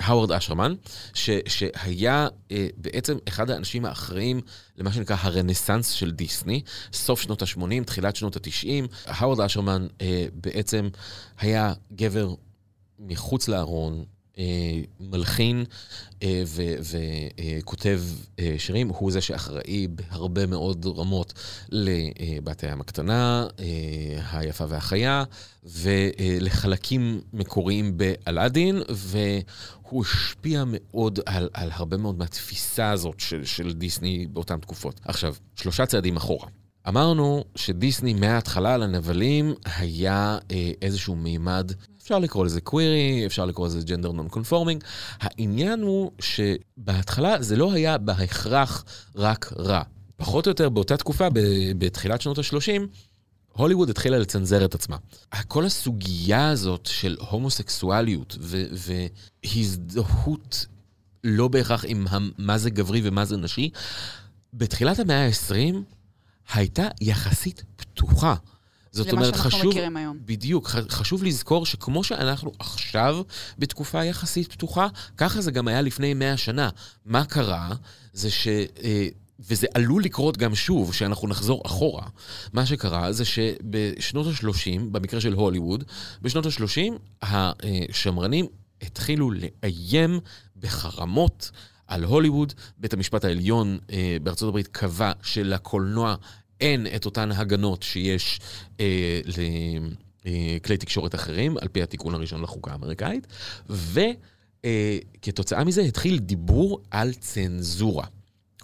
האוורד 0.00 0.32
אשרמן, 0.32 0.74
ש, 1.14 1.30
שהיה 1.46 2.28
אה, 2.50 2.66
בעצם 2.76 3.16
אחד 3.28 3.50
האנשים 3.50 3.84
האחראים 3.84 4.40
למה 4.76 4.92
שנקרא 4.92 5.16
הרנסאנס 5.20 5.90
של 5.90 6.10
דיסני, 6.10 6.62
סוף 6.92 7.20
שנות 7.20 7.42
ה-80, 7.42 7.84
תחילת 7.86 8.16
שנות 8.16 8.36
ה-90. 8.36 8.88
האוורד 9.06 9.40
אשרמן 9.40 9.86
אה, 10.00 10.26
בעצם 10.34 10.88
היה 11.38 11.72
גבר 11.92 12.34
מחוץ 12.98 13.48
לארון, 13.48 14.04
מלחין 15.00 15.64
אה, 16.22 16.42
וכותב 17.60 18.00
אה, 18.38 18.54
שירים, 18.58 18.88
הוא 18.88 19.12
זה 19.12 19.20
שאחראי 19.20 19.86
בהרבה 19.88 20.46
מאוד 20.46 20.86
רמות 20.86 21.32
לבת 21.68 22.64
הים 22.64 22.80
הקטנה, 22.80 23.46
אה, 23.58 24.38
היפה 24.38 24.64
והחיה, 24.68 25.24
ולחלקים 25.64 27.20
מקוריים 27.32 27.96
באלאדין, 27.96 28.82
והוא 28.90 30.04
השפיע 30.04 30.64
מאוד 30.66 31.18
על, 31.26 31.48
על 31.52 31.70
הרבה 31.72 31.96
מאוד 31.96 32.18
מהתפיסה 32.18 32.90
הזאת 32.90 33.20
של, 33.20 33.44
של 33.44 33.72
דיסני 33.72 34.26
באותן 34.32 34.58
תקופות. 34.58 35.00
עכשיו, 35.04 35.34
שלושה 35.56 35.86
צעדים 35.86 36.16
אחורה. 36.16 36.48
אמרנו 36.88 37.44
שדיסני 37.54 38.14
מההתחלה 38.14 38.74
על 38.74 38.82
הנבלים 38.82 39.54
היה 39.76 40.38
אה, 40.50 40.70
איזשהו 40.82 41.16
מימד, 41.16 41.72
אפשר 42.02 42.18
לקרוא 42.18 42.44
לזה 42.44 42.60
קווירי, 42.60 43.22
אפשר 43.26 43.46
לקרוא 43.46 43.66
לזה 43.66 43.80
ג'נדר 43.80 44.12
נון 44.12 44.28
קונפורמינג. 44.28 44.84
העניין 45.20 45.82
הוא 45.82 46.10
שבהתחלה 46.20 47.42
זה 47.42 47.56
לא 47.56 47.72
היה 47.72 47.98
בהכרח 47.98 48.84
רק 49.16 49.52
רע. 49.56 49.82
פחות 50.16 50.46
או 50.46 50.50
יותר 50.50 50.68
באותה 50.68 50.96
תקופה, 50.96 51.28
בתחילת 51.78 52.20
שנות 52.20 52.38
ה-30, 52.38 52.80
הוליווד 53.52 53.90
התחילה 53.90 54.18
לצנזר 54.18 54.64
את 54.64 54.74
עצמה. 54.74 54.96
כל 55.48 55.64
הסוגיה 55.64 56.48
הזאת 56.48 56.86
של 56.86 57.16
הומוסקסואליות 57.30 58.36
והזדהות 59.44 60.66
לא 61.24 61.48
בהכרח 61.48 61.84
עם 61.88 62.06
מה 62.38 62.58
זה 62.58 62.70
גברי 62.70 63.00
ומה 63.04 63.24
זה 63.24 63.36
נשי, 63.36 63.70
בתחילת 64.54 64.98
המאה 64.98 65.26
ה-20 65.26 65.76
הייתה 66.52 66.88
יחסית 67.00 67.64
פתוחה. 67.76 68.34
זאת 68.92 69.06
למה 69.06 69.16
אומרת, 69.16 69.34
שאנחנו 69.34 69.50
חשוב... 69.50 69.70
מכירים 69.70 69.96
היום. 69.96 70.18
בדיוק, 70.24 70.68
חשוב 70.68 71.24
לזכור 71.24 71.66
שכמו 71.66 72.04
שאנחנו 72.04 72.52
עכשיו 72.58 73.22
בתקופה 73.58 74.04
יחסית 74.04 74.52
פתוחה, 74.52 74.88
ככה 75.16 75.40
זה 75.40 75.50
גם 75.50 75.68
היה 75.68 75.82
לפני 75.82 76.14
100 76.14 76.36
שנה. 76.36 76.68
מה 77.04 77.24
קרה? 77.24 77.74
זה 78.12 78.30
ש... 78.30 78.48
אה, 78.82 79.08
וזה 79.48 79.66
עלול 79.74 80.02
לקרות 80.02 80.36
גם 80.36 80.54
שוב, 80.54 80.94
שאנחנו 80.94 81.28
נחזור 81.28 81.62
אחורה. 81.66 82.06
מה 82.52 82.66
שקרה 82.66 83.12
זה 83.12 83.24
שבשנות 83.24 84.26
ה-30, 84.26 84.80
במקרה 84.92 85.20
של 85.20 85.32
הוליווד, 85.32 85.84
בשנות 86.22 86.46
ה-30 86.46 87.22
השמרנים 87.22 88.46
התחילו 88.82 89.30
לאיים 89.30 90.20
בחרמות 90.56 91.50
על 91.86 92.04
הוליווד. 92.04 92.52
בית 92.78 92.92
המשפט 92.92 93.24
העליון 93.24 93.78
אה, 93.92 94.16
בארצות 94.22 94.48
הברית 94.48 94.68
קבע 94.68 95.12
שלקולנוע 95.22 96.14
אין 96.60 96.86
את 96.96 97.04
אותן 97.04 97.32
הגנות 97.32 97.82
שיש 97.82 98.40
אה, 98.80 99.20
לכלי 100.24 100.76
תקשורת 100.76 101.14
אחרים, 101.14 101.56
על 101.60 101.68
פי 101.68 101.82
התיקון 101.82 102.14
הראשון 102.14 102.42
לחוקה 102.42 102.70
האמריקאית, 102.72 103.26
וכתוצאה 104.64 105.64
מזה 105.64 105.82
התחיל 105.82 106.18
דיבור 106.18 106.80
על 106.90 107.12
צנזורה. 107.12 108.06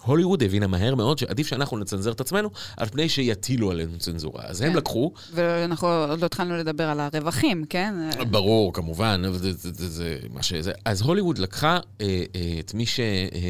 הוליווד 0.07 0.43
הבינה 0.43 0.67
מהר 0.67 0.95
מאוד 0.95 1.17
שעדיף 1.17 1.47
שאנחנו 1.47 1.77
נצנזר 1.77 2.11
את 2.11 2.21
עצמנו, 2.21 2.49
על 2.77 2.87
פני 2.87 3.09
שיטילו 3.09 3.71
עלינו 3.71 3.97
צנזורה. 3.99 4.43
אז 4.45 4.61
הם 4.61 4.71
כן. 4.71 4.77
לקחו, 4.77 5.11
ואנחנו 5.33 5.87
עוד 5.87 6.21
לא 6.21 6.25
התחלנו 6.25 6.57
לדבר 6.57 6.83
על 6.83 6.99
הרווחים, 6.99 7.65
כן? 7.69 7.93
ברור, 8.29 8.73
כמובן, 8.73 9.21
זה, 9.31 9.53
זה, 9.53 9.71
זה, 9.73 9.89
זה 9.89 10.17
מה 10.33 10.43
שזה. 10.43 10.71
אז 10.85 11.01
הוליווד 11.01 11.37
לקחה 11.37 11.79
אה, 12.01 12.23
אה, 12.35 12.55
את 12.59 12.73
מי 12.73 12.85
שהיה 12.85 13.49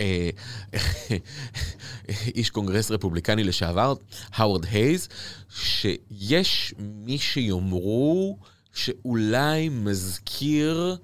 אה, 0.00 0.30
איש 2.34 2.50
קונגרס 2.50 2.90
רפובליקני 2.90 3.44
לשעבר, 3.44 3.94
האוורד 4.32 4.64
הייז, 4.64 5.08
שיש 5.50 6.74
מי 6.78 7.18
שיאמרו 7.18 8.38
שאולי 8.74 9.68
מזכיר 9.68 10.96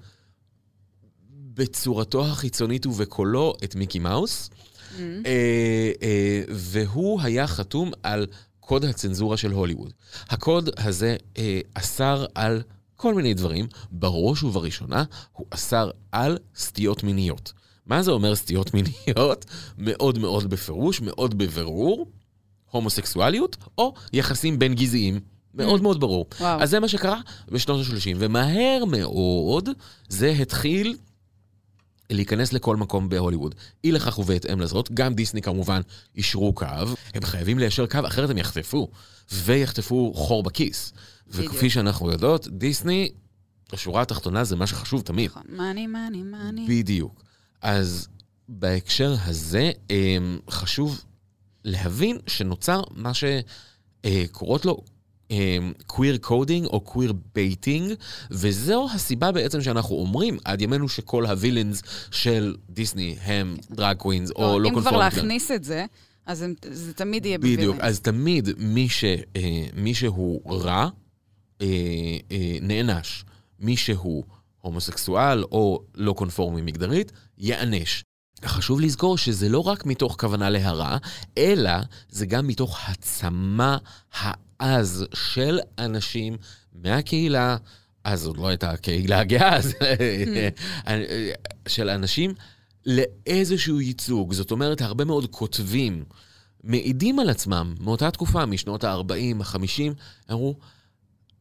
בצורתו 1.55 2.25
החיצונית 2.25 2.85
ובקולו 2.85 3.53
את 3.63 3.75
מיקי 3.75 3.99
מאוס. 3.99 4.49
Mm-hmm. 4.49 4.99
אה, 5.25 5.91
אה, 6.01 6.41
והוא 6.49 7.21
היה 7.21 7.47
חתום 7.47 7.91
על 8.03 8.27
קוד 8.59 8.85
הצנזורה 8.85 9.37
של 9.37 9.51
הוליווד. 9.51 9.93
הקוד 10.29 10.69
הזה 10.77 11.15
אה, 11.37 11.59
אסר 11.73 12.25
על 12.35 12.61
כל 12.95 13.13
מיני 13.13 13.33
דברים, 13.33 13.67
בראש 13.91 14.43
ובראשונה 14.43 15.03
הוא 15.31 15.45
אסר 15.49 15.89
על 16.11 16.37
סטיות 16.55 17.03
מיניות. 17.03 17.53
מה 17.85 18.03
זה 18.03 18.11
אומר 18.11 18.35
סטיות 18.35 18.73
מיניות? 18.73 19.45
מאוד 19.77 20.19
מאוד 20.19 20.49
בפירוש, 20.49 21.01
מאוד 21.01 21.37
בבירור, 21.37 22.07
הומוסקסואליות 22.71 23.57
או 23.77 23.93
יחסים 24.13 24.59
בין 24.59 24.73
גזעיים. 24.73 25.19
מאוד 25.53 25.81
מאוד 25.81 25.99
ברור. 25.99 26.25
וואו. 26.39 26.61
אז 26.61 26.69
זה 26.69 26.79
מה 26.79 26.87
שקרה 26.87 27.19
בשנות 27.51 27.85
ה-30, 27.85 28.15
ומהר 28.17 28.83
מאוד 28.87 29.69
זה 30.09 30.29
התחיל 30.29 30.97
להיכנס 32.09 32.53
לכל 32.53 32.75
מקום 32.75 33.09
בהוליווד. 33.09 33.55
אי 33.83 33.91
לכך 33.91 34.19
ובהתאם 34.19 34.61
לזאת, 34.61 34.91
גם 34.93 35.13
דיסני 35.13 35.41
כמובן 35.41 35.81
יישרו 36.15 36.53
קו, 36.53 36.65
הם 37.13 37.23
חייבים 37.23 37.59
ליישר 37.59 37.87
קו, 37.87 37.99
אחרת 38.07 38.29
הם 38.29 38.37
יחטפו, 38.37 38.89
ויחטפו 39.31 40.13
חור 40.15 40.43
בכיס. 40.43 40.93
וכפי 41.27 41.69
שאנחנו 41.69 42.11
יודעות, 42.11 42.47
דיסני, 42.47 43.09
השורה 43.73 44.01
התחתונה 44.01 44.43
זה 44.43 44.55
מה 44.55 44.67
שחשוב 44.67 45.01
תמיד. 45.01 45.31
נכון, 45.31 45.43
money, 45.49 45.87
money, 45.87 46.23
money. 46.23 46.65
בדיוק. 46.69 47.23
אז 47.61 48.07
בהקשר 48.49 49.15
הזה, 49.25 49.71
אמ, 49.89 50.39
חשוב 50.49 51.03
להבין 51.63 52.17
שנוצר 52.27 52.81
מה 52.91 53.11
שקוראות 54.05 54.65
לו 54.65 54.81
queer 55.87 56.17
coding 56.17 56.65
או 56.65 56.79
queer 56.81 57.13
baiting, 57.35 57.93
וזו 58.31 58.87
הסיבה 58.93 59.31
בעצם 59.31 59.61
שאנחנו 59.61 59.95
אומרים 59.95 60.37
עד 60.45 60.61
ימינו 60.61 60.89
שכל 60.89 61.25
ה 61.25 61.31
villains 61.31 61.81
של 62.11 62.55
דיסני 62.69 63.15
הם 63.21 63.57
drag 63.71 63.97
queens 63.97 64.31
או 64.35 64.59
לא 64.59 64.69
אם 64.69 64.79
כבר. 64.81 64.97
להכניס 64.97 65.51
את 65.51 65.63
זה, 65.63 65.85
אז 66.25 66.41
הם- 66.41 66.53
זה 66.71 66.93
תמיד 66.93 67.25
יהיה 67.25 67.37
בדיוק, 67.37 67.55
ב 67.59 67.61
villains. 67.61 67.81
אז 67.81 67.99
תמיד 67.99 68.49
מי, 68.57 68.89
ש, 68.89 69.03
אה, 69.35 69.41
מי 69.75 69.93
שהוא 69.93 70.41
רע, 70.53 70.89
אה, 71.61 71.67
אה, 72.31 72.57
נענש. 72.61 73.23
מי 73.59 73.77
שהוא 73.77 74.23
הומוסקסואל 74.61 75.43
או 75.43 75.81
לא 75.95 76.13
קונפורמי 76.13 76.61
מגדרית, 76.61 77.11
ייענש. 77.37 78.03
חשוב 78.45 78.81
לזכור 78.81 79.17
שזה 79.17 79.49
לא 79.49 79.59
רק 79.59 79.85
מתוך 79.85 80.15
כוונה 80.19 80.49
להרע, 80.49 80.97
אלא 81.37 81.71
זה 82.09 82.25
גם 82.25 82.47
מתוך 82.47 82.79
הצמא 82.89 83.75
העז 84.59 85.05
של 85.13 85.59
אנשים 85.79 86.37
מהקהילה, 86.73 87.57
אז 88.03 88.27
עוד 88.27 88.37
לא 88.37 88.47
הייתה 88.47 88.69
הקהילה 88.69 89.19
הגאה, 89.19 89.55
אז 89.55 89.73
של 91.67 91.89
אנשים 91.89 92.33
לאיזשהו 92.85 93.81
ייצוג. 93.81 94.33
זאת 94.33 94.51
אומרת, 94.51 94.81
הרבה 94.81 95.05
מאוד 95.05 95.27
כותבים 95.31 96.03
מעידים 96.63 97.19
על 97.19 97.29
עצמם 97.29 97.75
מאותה 97.79 98.11
תקופה, 98.11 98.45
משנות 98.45 98.83
ה-40, 98.83 99.43
ה-50, 99.43 99.93
אמרו, 100.31 100.55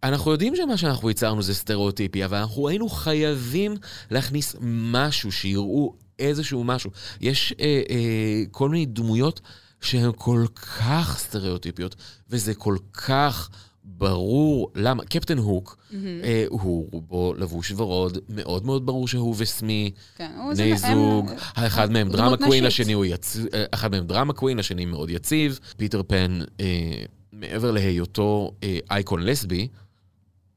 אנחנו 0.02 0.32
יודעים 0.32 0.56
שמה 0.56 0.76
שאנחנו 0.76 1.08
ייצרנו 1.08 1.42
זה 1.42 1.54
סטריאוטיפי, 1.54 2.24
אבל 2.24 2.36
אנחנו 2.36 2.68
היינו 2.68 2.88
חייבים 2.88 3.76
להכניס 4.10 4.56
משהו, 4.60 5.32
שיראו 5.32 5.94
איזשהו 6.18 6.64
משהו. 6.64 6.90
יש 7.20 7.54
אה, 7.60 7.82
אה, 7.90 8.42
כל 8.50 8.68
מיני 8.68 8.86
דמויות 8.86 9.40
שהן 9.84 10.10
כל 10.16 10.44
כך 10.78 11.18
סטריאוטיפיות, 11.18 11.96
וזה 12.30 12.54
כל 12.54 12.76
כך 12.92 13.50
ברור 13.84 14.70
למה. 14.74 15.04
קפטן 15.04 15.38
הוק, 15.38 15.76
אה, 16.24 16.44
הוא 16.48 16.88
רובו 16.92 17.34
לבוש 17.38 17.72
ורוד, 17.76 18.18
מאוד 18.28 18.66
מאוד 18.66 18.86
ברור 18.86 19.08
שהוא 19.08 19.34
וסמי, 19.38 19.90
כן, 20.16 20.30
בני 20.56 20.72
הם- 20.72 20.76
זוג, 20.76 21.30
האחד 21.54 21.90
מהם 21.90 22.08
דרמה 22.08 22.36
קווין. 22.36 22.66
השני 22.66 22.92
הוא 22.92 23.04
יציב, 23.04 23.46
אחד 23.70 23.90
מהם 23.90 24.06
דרמה 24.06 24.32
קווין, 24.32 24.58
השני 24.58 24.84
מאוד 24.84 25.10
יציב. 25.10 25.58
פיטר 25.76 26.02
פן, 26.02 26.38
אה, 26.60 26.66
מעבר 27.32 27.70
להיותו 27.70 28.50
אה, 28.62 28.78
אייקון 28.90 29.22
לסבי, 29.22 29.68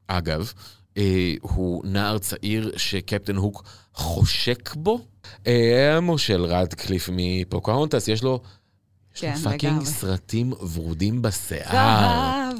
אגב, 0.06 0.52
אה, 0.96 1.34
הוא 1.40 1.82
נער 1.86 2.18
צעיר 2.18 2.72
שקפטן 2.76 3.36
הוק 3.36 3.62
חושק 3.94 4.74
בו. 4.76 5.00
אה, 5.46 6.00
מושל 6.00 6.44
רטקליף 6.44 7.08
מפוקהונטס, 7.12 8.08
יש 8.08 8.22
לו... 8.22 8.40
יש 9.16 9.24
לו 9.24 9.30
כן, 9.30 9.36
fucking 9.36 9.72
לגמרי. 9.72 9.86
סרטים 9.86 10.52
ורודים 10.74 11.22
בשיער. 11.22 11.70
זהב. 11.72 12.56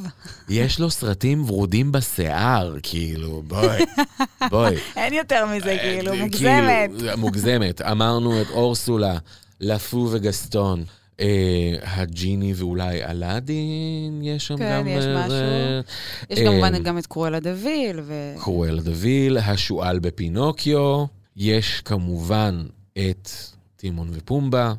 יש 0.49 0.81
לו 0.81 0.91
סרטים 0.91 1.45
ורודים 1.51 1.93
בשיער, 1.93 2.77
כאילו, 2.83 3.43
בואי, 3.47 3.85
בואי. 4.51 4.77
אין 4.97 5.13
יותר 5.13 5.47
מזה, 5.47 5.77
כאילו, 5.83 6.13
אה, 6.13 6.23
מוגזמת. 6.23 6.91
כאילו, 6.99 7.19
מוגזמת. 7.19 7.81
אמרנו 7.83 8.43
את 8.43 8.51
אורסולה, 8.51 9.19
לפו 9.61 10.09
וגסטון. 10.11 10.85
אה, 11.21 11.75
הג'יני 11.83 12.53
ואולי 12.57 13.05
אלאדין, 13.05 14.21
יש 14.23 14.47
שם 14.47 14.57
כן, 14.57 14.79
גם... 14.81 14.89
יש 14.89 15.05
אה, 15.05 15.27
משהו. 15.27 15.37
יש 16.31 16.39
אה, 16.39 16.45
כמובן 16.45 16.83
גם 16.83 16.99
את 16.99 17.07
קרואלה 17.07 17.41
דוויל, 17.41 18.01
ו... 18.03 18.35
קרואלה 18.39 18.83
דוויל, 18.83 19.39
השועל 19.39 19.99
בפינוקיו, 19.99 21.05
יש 21.37 21.81
כמובן 21.81 22.67
את 22.99 23.31
טימון 23.77 24.09
ופומבה. 24.13 24.73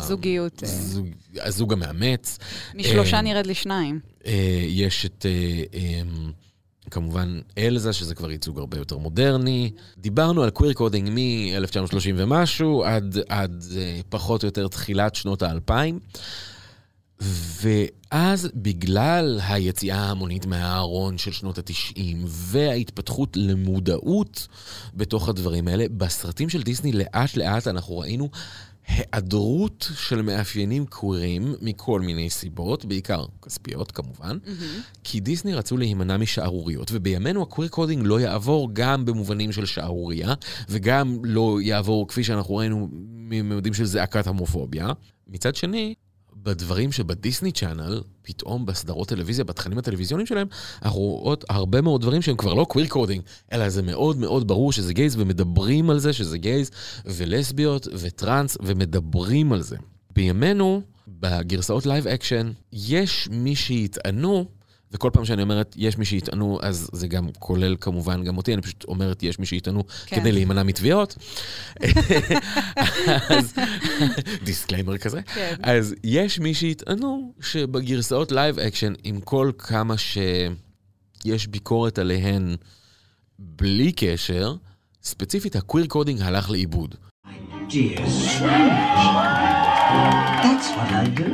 זוגיות. 0.00 0.62
אה, 0.64 0.68
זוג- 0.68 1.08
הזוג 1.40 1.72
המאמץ. 1.72 2.38
משלושה 2.74 3.16
אה, 3.16 3.22
נרד 3.22 3.46
לשניים. 3.46 4.00
אה, 4.26 4.32
יש 4.68 5.06
את, 5.06 5.26
כמובן, 6.90 7.40
אלזה, 7.58 7.92
שזה 7.92 8.14
כבר 8.14 8.30
ייצוג 8.30 8.58
הרבה 8.58 8.78
יותר 8.78 8.98
מודרני. 8.98 9.70
דיברנו 9.98 10.42
על 10.42 10.50
queer 10.50 10.72
coding 10.72 11.10
מ-1930 11.10 11.86
ומשהו 12.16 12.84
עד, 12.84 13.16
עד 13.28 13.64
פחות 14.08 14.42
או 14.42 14.48
יותר 14.48 14.68
תחילת 14.68 15.14
שנות 15.14 15.42
האלפיים. 15.42 15.98
ואז 17.62 18.48
בגלל 18.54 19.40
היציאה 19.48 19.98
ההמונית 19.98 20.46
מהארון 20.46 21.18
של 21.18 21.32
שנות 21.32 21.58
ה-90 21.58 21.98
וההתפתחות 22.26 23.36
למודעות 23.36 24.48
בתוך 24.94 25.28
הדברים 25.28 25.68
האלה, 25.68 25.84
בסרטים 25.96 26.48
של 26.48 26.62
דיסני 26.62 26.92
לאט 26.92 27.36
לאט 27.36 27.66
אנחנו 27.68 27.98
ראינו 27.98 28.30
היעדרות 28.86 29.90
של 29.96 30.22
מאפיינים 30.22 30.86
קווירים 30.86 31.54
מכל 31.62 32.00
מיני 32.00 32.30
סיבות, 32.30 32.84
בעיקר 32.84 33.24
כספיות 33.42 33.92
כמובן, 33.92 34.38
כי 35.04 35.20
דיסני 35.20 35.54
רצו 35.54 35.76
להימנע 35.76 36.16
משערוריות, 36.16 36.90
ובימינו 36.92 37.42
ה 37.42 37.46
queer 37.46 37.68
coding 37.68 38.02
לא 38.06 38.20
יעבור 38.20 38.68
גם 38.72 39.04
במובנים 39.04 39.52
של 39.52 39.66
שערורייה, 39.66 40.34
וגם 40.68 41.18
לא 41.24 41.58
יעבור, 41.62 42.08
כפי 42.08 42.24
שאנחנו 42.24 42.56
ראינו, 42.56 42.88
מממדים 42.92 43.74
של 43.74 43.84
זעקת 43.84 44.26
הומופוביה. 44.26 44.88
מצד 45.28 45.54
שני, 45.54 45.94
בדברים 46.44 46.92
שבדיסני 46.92 47.52
צ'אנל, 47.52 48.02
פתאום 48.22 48.66
בסדרות 48.66 49.08
טלוויזיה, 49.08 49.44
בתכנים 49.44 49.78
הטלוויזיוניים 49.78 50.26
שלהם, 50.26 50.46
אנחנו 50.82 51.00
רואות 51.00 51.44
הרבה 51.48 51.80
מאוד 51.80 52.00
דברים 52.00 52.22
שהם 52.22 52.36
כבר 52.36 52.54
לא 52.54 52.64
queer 52.64 52.86
coding, 52.88 53.22
אלא 53.52 53.68
זה 53.68 53.82
מאוד 53.82 54.16
מאוד 54.16 54.48
ברור 54.48 54.72
שזה 54.72 54.92
gays, 54.92 55.16
ומדברים 55.16 55.90
על 55.90 55.98
זה 55.98 56.12
שזה 56.12 56.38
gays, 56.38 56.70
ולסביות, 57.04 57.88
וטראנס, 57.92 58.56
ומדברים 58.62 59.52
על 59.52 59.62
זה. 59.62 59.76
בימינו, 60.16 60.82
בגרסאות 61.08 61.86
live 61.86 62.08
action, 62.08 62.52
יש 62.72 63.28
מי 63.32 63.56
שיטענו, 63.56 64.46
וכל 64.94 65.10
פעם 65.12 65.24
שאני 65.24 65.42
אומרת 65.42 65.74
יש 65.78 65.98
מי 65.98 66.04
שיטענו, 66.04 66.58
אז 66.62 66.90
זה 66.92 67.08
גם 67.08 67.28
כולל 67.38 67.76
כמובן 67.80 68.24
גם 68.24 68.36
אותי, 68.36 68.54
אני 68.54 68.62
פשוט 68.62 68.84
אומרת 68.84 69.22
יש 69.22 69.38
מי 69.38 69.46
שיטענו 69.46 69.84
כן. 70.06 70.20
כדי 70.20 70.32
להימנע 70.32 70.62
מתביעות. 70.62 71.16
אז 73.28 73.54
disclaimer 74.44 74.98
כזה. 74.98 75.22
כן. 75.22 75.54
אז 75.62 75.94
יש 76.04 76.38
מי 76.38 76.54
שיטענו 76.54 77.32
שבגרסאות 77.40 78.32
live 78.32 78.58
action, 78.58 78.92
עם 79.04 79.20
כל 79.20 79.50
כמה 79.58 79.94
שיש 79.98 81.46
ביקורת 81.46 81.98
עליהן 81.98 82.56
בלי 83.38 83.92
קשר, 83.92 84.54
ספציפית 85.02 85.56
ה 85.56 85.61
queer 85.61 85.86
coding 85.86 86.20
הלך 86.22 86.50
לאיבוד. 86.50 86.94
Dear 87.68 88.06
strange. 88.30 88.74
That's 90.44 90.68
what 90.76 90.90
I 91.02 91.04
do. 91.20 91.28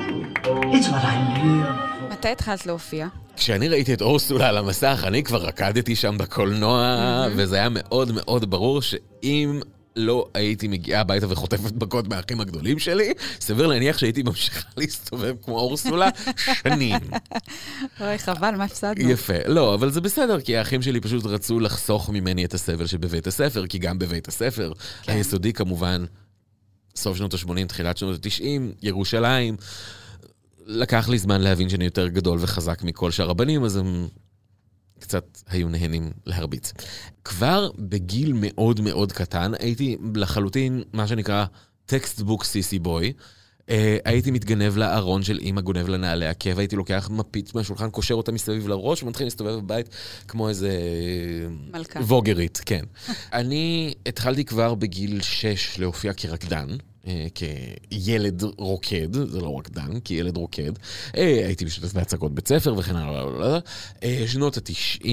It's 0.77 0.89
what 0.93 1.05
I 1.13 1.17
live 1.35 1.67
for. 1.85 1.90
מתי 2.21 2.29
התחלת 2.29 2.67
להופיע? 2.67 3.09
כשאני 3.37 3.69
ראיתי 3.69 3.95
את 3.95 4.03
אורסולה 4.03 4.49
על 4.49 4.59
המסך, 4.59 5.05
אני 5.07 5.23
כבר 5.23 5.45
רקדתי 5.45 5.97
שם 5.97 6.19
בקולנוע, 6.19 7.27
וזה 7.37 7.57
היה 7.57 7.69
מאוד 7.69 8.13
מאוד 8.13 8.51
ברור 8.51 8.83
שאם 8.83 9.61
לא 9.97 10.29
הייתי 10.35 10.69
מגיעה 10.69 11.01
הביתה 11.01 11.33
וחוטפת 11.33 11.83
מכות 11.83 12.09
מהאחים 12.09 12.41
הגדולים 12.41 12.79
שלי, 12.79 13.13
סביר 13.41 13.67
להניח 13.67 13.99
שהייתי 13.99 14.23
ממשיכה 14.23 14.61
להסתובב 14.77 15.35
כמו 15.45 15.59
אורסולה 15.59 16.09
שנים. 16.63 16.97
אוי, 18.01 18.19
חבל, 18.19 18.55
מה 18.57 18.65
הפסדנו? 18.65 19.11
יפה. 19.11 19.35
לא, 19.47 19.75
אבל 19.75 19.91
זה 19.91 20.01
בסדר, 20.01 20.41
כי 20.41 20.57
האחים 20.57 20.83
שלי 20.83 21.01
פשוט 21.01 21.27
רצו 21.27 21.61
לחסוך 21.61 22.11
ממני 22.11 22.45
את 22.45 22.55
הסבל 22.55 22.87
שבבית 22.87 23.27
הספר, 23.27 23.67
כי 23.67 23.79
גם 23.79 23.99
בבית 23.99 24.29
הספר, 24.29 24.73
כן. 25.03 25.13
היסודי 25.13 25.53
כמובן, 25.53 26.05
סוף 26.97 27.17
שנות 27.17 27.35
ה-80, 27.35 27.67
תחילת 27.69 27.97
שנות 27.97 28.27
ה-90, 28.27 28.43
ירושלים, 28.83 29.57
לקח 30.71 31.09
לי 31.09 31.19
זמן 31.19 31.41
להבין 31.41 31.69
שאני 31.69 31.85
יותר 31.85 32.09
גדול 32.09 32.39
וחזק 32.41 32.83
מכל 32.83 33.11
שאר 33.11 33.31
הבנים, 33.31 33.65
אז 33.65 33.77
הם 33.77 34.09
קצת 34.99 35.39
היו 35.49 35.69
נהנים 35.69 36.11
להרביץ. 36.27 36.73
כבר 37.25 37.71
בגיל 37.79 38.33
מאוד 38.37 38.81
מאוד 38.81 39.13
קטן, 39.13 39.53
הייתי 39.59 39.97
לחלוטין, 40.15 40.83
מה 40.93 41.07
שנקרא, 41.07 41.45
textbook 41.87 42.45
sissy 42.45 42.79
boy. 42.79 43.13
אה, 43.71 43.97
הייתי 44.05 44.31
מתגנב 44.31 44.77
לארון 44.77 45.23
של 45.23 45.39
אימא, 45.39 45.61
גונב 45.61 45.89
לה 45.89 45.97
נעלי 45.97 46.27
עקב, 46.27 46.59
הייתי 46.59 46.77
לוקח 46.77 47.09
מפית 47.13 47.55
מהשולחן, 47.55 47.91
קושר 47.91 48.15
אותה 48.15 48.33
מסביב 48.33 48.69
לראש, 48.69 49.03
ומתחיל 49.03 49.27
להסתובב 49.27 49.55
בבית 49.55 49.89
כמו 50.29 50.49
איזה... 50.49 50.71
מלכה. 51.73 52.01
ווגרית, 52.01 52.61
כן. 52.67 52.85
אני 53.33 53.95
התחלתי 54.07 54.45
כבר 54.45 54.75
בגיל 54.75 55.23
6 55.23 55.79
להופיע 55.79 56.13
כרקדן, 56.13 56.69
כילד 57.91 58.43
רוקד, 58.59 59.13
זה 59.13 59.41
לא 59.41 59.59
רקדן, 59.59 60.01
כילד 60.05 60.37
רוקד. 60.37 60.73
אה, 61.17 61.47
הייתי 61.47 61.65
משתתף 61.65 61.93
בהצגות 61.93 62.35
בית 62.35 62.49
ספר 62.49 62.75
וכן 62.79 62.97
הלאה. 62.97 63.23
לא, 63.25 63.33
לא, 63.33 63.41
לא. 63.41 63.59
אה, 64.03 64.25
שנות 64.27 64.57
ה-90, 64.57 65.05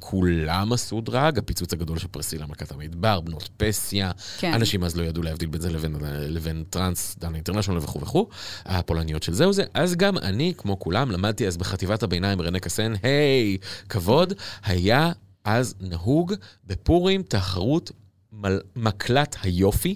כולם 0.00 0.72
עשו 0.72 1.00
דרג, 1.00 1.38
הפיצוץ 1.38 1.72
הגדול 1.72 1.98
של 1.98 2.08
פרסילה 2.08 2.46
מלכת 2.46 2.72
המדבר, 2.72 3.20
בנות 3.20 3.48
פסיה. 3.56 4.10
כן. 4.38 4.54
אנשים 4.54 4.84
אז 4.84 4.96
לא 4.96 5.02
ידעו 5.02 5.22
להבדיל 5.22 5.48
בין 5.48 5.60
זה 5.60 5.70
לבין, 5.70 5.96
לבין 6.28 6.64
טראנס, 6.70 7.16
דנה 7.18 7.34
אינטרנשיונל 7.34 7.78
וכו' 7.80 8.00
וכו', 8.00 8.26
הפולניות 8.64 9.22
של 9.22 9.32
זה 9.32 9.48
וזה. 9.48 9.64
אז 9.74 9.96
גם 9.96 10.18
אני, 10.18 10.54
כמו 10.56 10.78
כולם, 10.78 11.10
למדתי 11.10 11.46
אז 11.46 11.56
בחטיבת 11.56 12.02
הביניים 12.02 12.42
רנה 12.42 12.58
קסן, 12.58 12.92
היי, 13.02 13.56
כבוד, 13.88 14.32
היה 14.64 15.12
אז 15.44 15.74
נהוג 15.80 16.34
בפורים 16.66 17.22
תחרות 17.22 17.90
מל- 18.32 18.60
מקלט 18.76 19.36
היופי. 19.42 19.94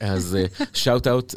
אז 0.00 0.38
שאוט 0.72 1.06
אאוט 1.06 1.34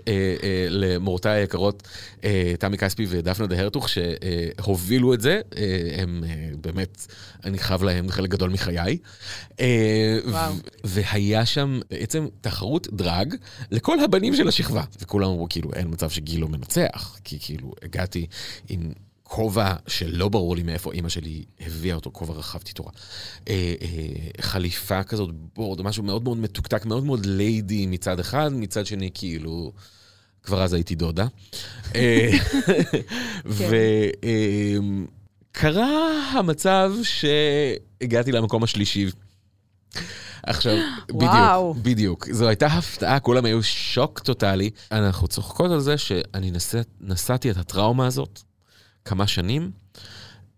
למורותיי 0.69 1.39
היקרות, 1.39 1.87
אה, 2.23 2.53
תמי 2.59 2.77
כספי 2.77 3.05
ודפנה 3.09 3.47
דה 3.47 3.59
הרטוך, 3.59 3.87
שהובילו 3.89 5.13
את 5.13 5.21
זה. 5.21 5.41
אה, 5.57 6.01
הם 6.01 6.23
אה, 6.27 6.49
באמת, 6.61 7.07
אני 7.45 7.57
חייב 7.57 7.83
להם 7.83 8.09
חלק 8.09 8.29
גדול 8.29 8.49
מחיי. 8.49 8.97
אה, 9.59 10.17
וואו. 10.25 10.53
והיה 10.83 11.45
שם 11.45 11.79
בעצם 11.89 12.27
תחרות 12.41 12.87
דרג 12.93 13.35
לכל 13.71 13.99
הבנים 13.99 14.35
של 14.35 14.47
השכבה. 14.47 14.83
וכולם 15.01 15.29
אמרו, 15.29 15.47
כאילו, 15.49 15.73
אין 15.73 15.87
מצב 15.89 16.09
שגיל 16.09 16.41
לא 16.41 16.47
מנצח, 16.47 17.17
כי 17.23 17.37
כאילו, 17.39 17.73
הגעתי 17.83 18.27
עם... 18.69 18.91
כובע 19.29 19.73
שלא 19.87 20.29
ברור 20.29 20.55
לי 20.55 20.63
מאיפה 20.63 20.91
אימא 20.91 21.09
שלי 21.09 21.43
הביאה 21.59 21.95
אותו, 21.95 22.11
כובע 22.13 22.33
רחב 22.33 22.59
תיתורה. 22.59 22.91
אה, 23.49 23.73
אה, 23.81 24.41
חליפה 24.41 25.03
כזאת, 25.03 25.29
בורד, 25.55 25.81
משהו 25.81 26.03
מאוד 26.03 26.23
מאוד 26.23 26.37
מתוקתק, 26.37 26.85
מאוד 26.85 27.03
מאוד 27.03 27.25
ליידי 27.25 27.85
מצד 27.85 28.19
אחד, 28.19 28.49
מצד 28.53 28.85
שני 28.85 29.09
כאילו, 29.13 29.71
כבר 30.43 30.63
אז 30.63 30.73
הייתי 30.73 30.95
דודה. 30.95 31.27
אה, 31.95 32.29
וקרה 35.51 36.29
המצב 36.31 36.93
שהגעתי 37.03 38.31
למקום 38.31 38.63
השלישי. 38.63 39.09
עכשיו, 40.43 40.73
וואו. 41.11 41.73
בדיוק, 41.73 41.85
בדיוק. 41.85 42.27
זו 42.31 42.47
הייתה 42.47 42.67
הפתעה, 42.67 43.19
כולם 43.19 43.45
היו 43.45 43.63
שוק 43.63 44.19
טוטאלי. 44.19 44.69
אנחנו 44.91 45.27
צוחקות 45.27 45.71
על 45.71 45.79
זה 45.79 45.97
שאני 45.97 46.51
נסע, 46.51 46.81
נסעתי 47.01 47.51
את 47.51 47.57
הטראומה 47.57 48.07
הזאת 48.07 48.48
כמה 49.05 49.27
שנים. 49.27 49.71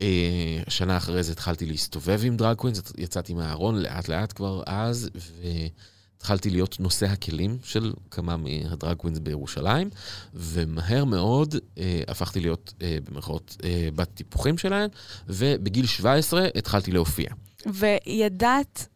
אה, 0.02 0.62
שנה 0.68 0.98
אחרי 0.98 1.24
זה 1.24 1.32
התחלתי 1.32 1.66
להסתובב 1.66 2.22
עם 2.24 2.38
drag 2.38 2.58
queens, 2.58 2.82
יצאתי 2.98 3.34
מהארון 3.34 3.76
לאט 3.82 4.08
לאט 4.08 4.34
כבר 4.34 4.64
אז, 4.66 5.10
והתחלתי 5.16 6.50
להיות 6.50 6.80
נושא 6.80 7.06
הכלים 7.06 7.58
של 7.64 7.94
כמה 8.12 8.38
מה 8.38 8.58
drag 8.58 8.98
queens 8.98 9.20
בירושלים, 9.20 9.90
ומהר 10.34 11.06
מאוד 11.06 11.56
אה, 11.78 12.02
הפכתי 12.08 12.40
להיות 12.40 12.74
אה, 12.82 12.98
במרכאות 13.04 13.58
אה, 13.64 13.90
בת 13.96 14.10
טיפוחים 14.14 14.58
שלהן, 14.58 14.90
ובגיל 15.28 15.86
17 15.86 16.48
התחלתי 16.56 16.92
להופיע. 16.92 17.30
וידעת 17.66 18.88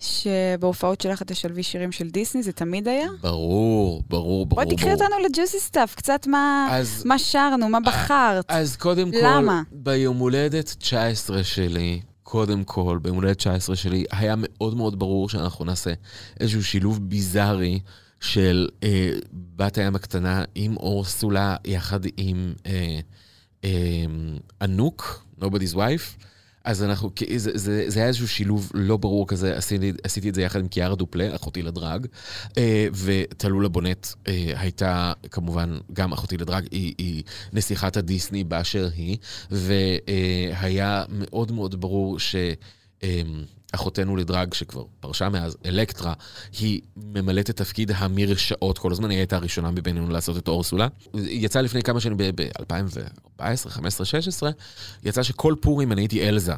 שבהופעות 0.00 1.00
שלך 1.00 1.22
את 1.22 1.26
תשלבי 1.32 1.62
שירים 1.62 1.92
של 1.92 2.08
דיסני, 2.10 2.42
זה 2.42 2.52
תמיד 2.52 2.88
היה? 2.88 3.08
ברור, 3.20 4.02
ברור, 4.08 4.46
ברור. 4.46 4.64
בואי 4.64 4.76
תקחי. 4.76 4.92
אותנו 4.92 5.16
ל 5.28 5.33
juicy 5.33 5.60
stuff, 5.60 5.94
קצת 5.94 6.26
מה, 6.26 6.68
אז- 6.70 7.02
מה 7.04 7.18
שרנו, 7.18 7.68
מה 7.68 7.78
בחרת. 7.80 8.44
אז 8.48 8.76
קודם 8.76 9.10
כל, 9.10 9.16
למה? 9.22 9.62
ביום 9.72 10.16
הולדת 10.18 10.74
19 10.78 11.44
שלי, 11.44 12.00
קודם 12.22 12.64
כל, 12.64 12.98
ביום 13.02 13.16
הולדת 13.16 13.36
19 13.38 13.76
שלי, 13.76 14.04
היה 14.10 14.34
מאוד 14.38 14.76
מאוד 14.76 14.98
ברור 14.98 15.28
שאנחנו 15.28 15.64
נעשה 15.64 15.92
איזשהו 16.40 16.64
שילוב 16.64 17.08
ביזארי 17.08 17.80
של 18.20 18.68
אה, 18.82 19.10
בת 19.32 19.78
הים 19.78 19.94
הקטנה 19.96 20.44
עם 20.54 20.76
אורסולה, 20.76 21.56
יחד 21.64 22.00
עם 22.16 22.52
אה, 22.66 22.98
אה, 23.64 23.70
ענוק, 24.62 25.24
Nobody's 25.40 25.74
Wife. 25.74 26.24
אז 26.68 26.82
אנחנו, 26.82 27.10
זה, 27.36 27.50
זה, 27.54 27.84
זה 27.86 28.00
היה 28.00 28.08
איזשהו 28.08 28.28
שילוב 28.28 28.70
לא 28.74 28.96
ברור 28.96 29.28
כזה, 29.28 29.56
עשיתי, 29.56 29.92
עשיתי 30.02 30.28
את 30.28 30.34
זה 30.34 30.42
יחד 30.42 30.60
עם 30.60 30.68
קיארה 30.68 30.94
דופלה, 30.94 31.36
אחותי 31.36 31.62
לדרג, 31.62 32.06
אה, 32.58 32.86
וטלולה 32.94 33.68
בונט 33.68 34.06
אה, 34.28 34.52
הייתה 34.56 35.12
כמובן 35.30 35.78
גם 35.92 36.12
אחותי 36.12 36.36
לדרג, 36.36 36.66
היא, 36.70 36.94
היא 36.98 37.22
נסיכת 37.52 37.96
הדיסני 37.96 38.44
באשר 38.44 38.88
היא, 38.96 39.16
והיה 39.50 41.04
מאוד 41.10 41.52
מאוד 41.52 41.80
ברור 41.80 42.18
ש... 42.18 42.36
אחותנו 43.72 44.16
לדרג, 44.16 44.54
שכבר 44.54 44.84
פרשה 45.00 45.28
מאז, 45.28 45.56
אלקטרה, 45.66 46.12
היא 46.58 46.80
ממלאת 46.96 47.50
את 47.50 47.56
תפקיד 47.56 47.90
המרשעות 47.94 48.78
כל 48.78 48.92
הזמן, 48.92 49.10
היא 49.10 49.18
הייתה 49.18 49.36
הראשונה 49.36 49.70
מבינינו 49.70 50.10
לעשות 50.10 50.36
את 50.36 50.48
אורסולה. 50.48 50.88
יצאה 51.14 51.62
לפני 51.62 51.82
כמה 51.82 52.00
שנים, 52.00 52.16
ב-2014, 52.34 53.68
15, 53.68 54.06
16, 54.06 54.50
יצא 55.04 55.22
שכל 55.22 55.54
פורים 55.60 55.92
אני 55.92 56.00
הייתי 56.00 56.28
אלזה. 56.28 56.54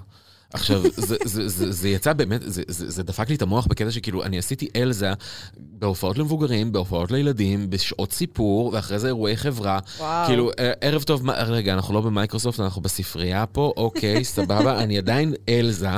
עכשיו, 0.52 0.82
זה, 0.96 1.16
זה, 1.24 1.48
זה, 1.48 1.72
זה 1.72 1.88
יצא 1.88 2.12
באמת, 2.12 2.40
זה, 2.44 2.62
זה, 2.68 2.90
זה 2.90 3.02
דפק 3.02 3.28
לי 3.28 3.34
את 3.34 3.42
המוח 3.42 3.66
בקטע 3.66 3.90
שכאילו, 3.90 4.22
אני 4.24 4.38
עשיתי 4.38 4.68
אלזה 4.76 5.12
בהופעות 5.56 6.18
למבוגרים, 6.18 6.72
בהופעות 6.72 7.10
לילדים, 7.10 7.70
בשעות 7.70 8.12
סיפור, 8.12 8.70
ואחרי 8.72 8.98
זה 8.98 9.06
אירועי 9.06 9.36
חברה. 9.36 9.78
וואו. 9.98 10.26
כאילו, 10.26 10.50
אה, 10.58 10.72
ערב 10.80 11.02
טוב, 11.02 11.26
מה- 11.26 11.42
רגע, 11.42 11.74
אנחנו 11.74 11.94
לא 11.94 12.00
במייקרוסופט, 12.00 12.60
אנחנו 12.60 12.82
בספרייה 12.82 13.46
פה, 13.46 13.72
אוקיי, 13.76 14.24
סבבה, 14.34 14.82
אני 14.82 14.98
עדיין 14.98 15.34
אלזה. 15.48 15.88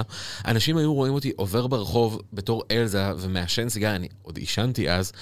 אנשים 0.47 0.77
היו 0.77 0.95
רואים 0.95 1.15
אותי 1.15 1.33
עובר 1.37 1.67
ברחוב 1.67 2.21
בתור 2.33 2.63
אלזה 2.71 3.03
ומעשן 3.19 3.69
סיגריה, 3.69 3.97
אני 3.97 4.09
עוד 4.23 4.37
עישנתי 4.37 4.91
אז. 4.91 5.13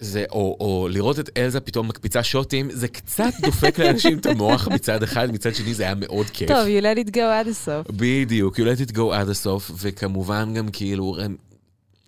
זה, 0.00 0.24
או, 0.30 0.56
או 0.60 0.88
לראות 0.90 1.18
את 1.18 1.30
אלזה 1.36 1.60
פתאום 1.60 1.88
מקפיצה 1.88 2.22
שוטים, 2.22 2.70
זה 2.72 2.88
קצת 2.88 3.32
דופק 3.42 3.78
לאנשים 3.78 4.18
את 4.18 4.26
המוח 4.26 4.68
מצד 4.68 5.02
אחד, 5.02 5.32
מצד 5.32 5.54
שני 5.54 5.74
זה 5.74 5.82
היה 5.82 5.94
מאוד 5.94 6.26
כיף. 6.30 6.48
טוב, 6.48 6.66
you 6.66 6.82
let 6.82 7.08
it 7.08 7.14
go 7.14 7.20
עד 7.20 7.48
הסוף. 7.48 7.86
בדיוק, 7.90 8.58
you 8.58 8.62
let 8.62 8.90
it 8.90 8.94
go 8.94 9.00
עד 9.12 9.28
הסוף, 9.28 9.70
וכמובן 9.78 10.54
גם 10.54 10.68
כאילו 10.68 11.12
רמ... 11.12 11.36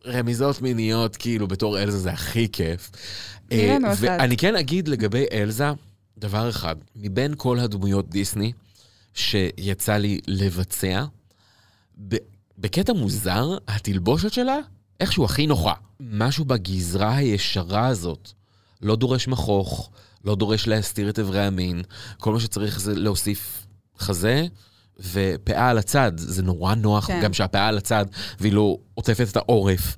רמיזות 0.07 0.63
מיניות, 0.63 1.17
כאילו 1.17 1.49
בתור 1.49 1.83
אלזה 1.83 1.99
זה 1.99 2.11
הכי 2.11 2.49
כיף. 2.53 2.91
אה. 3.53 3.77
ואני 3.97 4.37
כן 4.37 4.57
אגיד 4.57 4.89
לגבי 4.89 5.25
אלזה, 5.33 5.71
דבר 6.19 6.49
אחד, 6.49 6.77
מבין 6.97 7.35
כל 7.37 7.59
הדמויות 7.59 8.11
דיסני 8.11 8.53
שיצא 9.15 9.97
לי 9.97 10.21
לבצע, 10.27 11.05
בקטע 12.59 12.93
מוזר, 12.93 13.59
התלבושת 13.69 14.33
שלה 14.33 14.59
איכשהו 15.01 15.25
הכי 15.25 15.47
נוחה. 15.47 15.73
משהו 16.01 16.45
בגזרה 16.45 17.17
הישרה 17.17 17.87
הזאת 17.87 18.31
לא 18.83 18.97
דורש 18.97 19.29
מכוך, 19.29 19.91
לא 20.25 20.35
דורש 20.35 20.69
להסתיר 20.69 21.11
את 21.11 21.19
אברי 21.19 21.43
המין, 21.47 21.83
כל 22.19 22.33
מה 22.33 22.41
שצריך 22.41 22.81
זה 22.81 22.95
להוסיף 22.95 23.67
חזה 23.99 24.47
ופאה 25.13 25.69
על 25.69 25.79
הצד. 25.79 26.13
זה 26.17 26.43
נורא 26.43 26.75
נוח 26.75 27.07
כן. 27.07 27.21
גם 27.23 27.33
שהפאה 27.33 27.69
על 27.69 27.79
הצד 27.79 28.07
והיא 28.41 28.53
לא 28.53 28.77
עוטפת 28.95 29.29
את 29.31 29.37
העורף. 29.37 29.97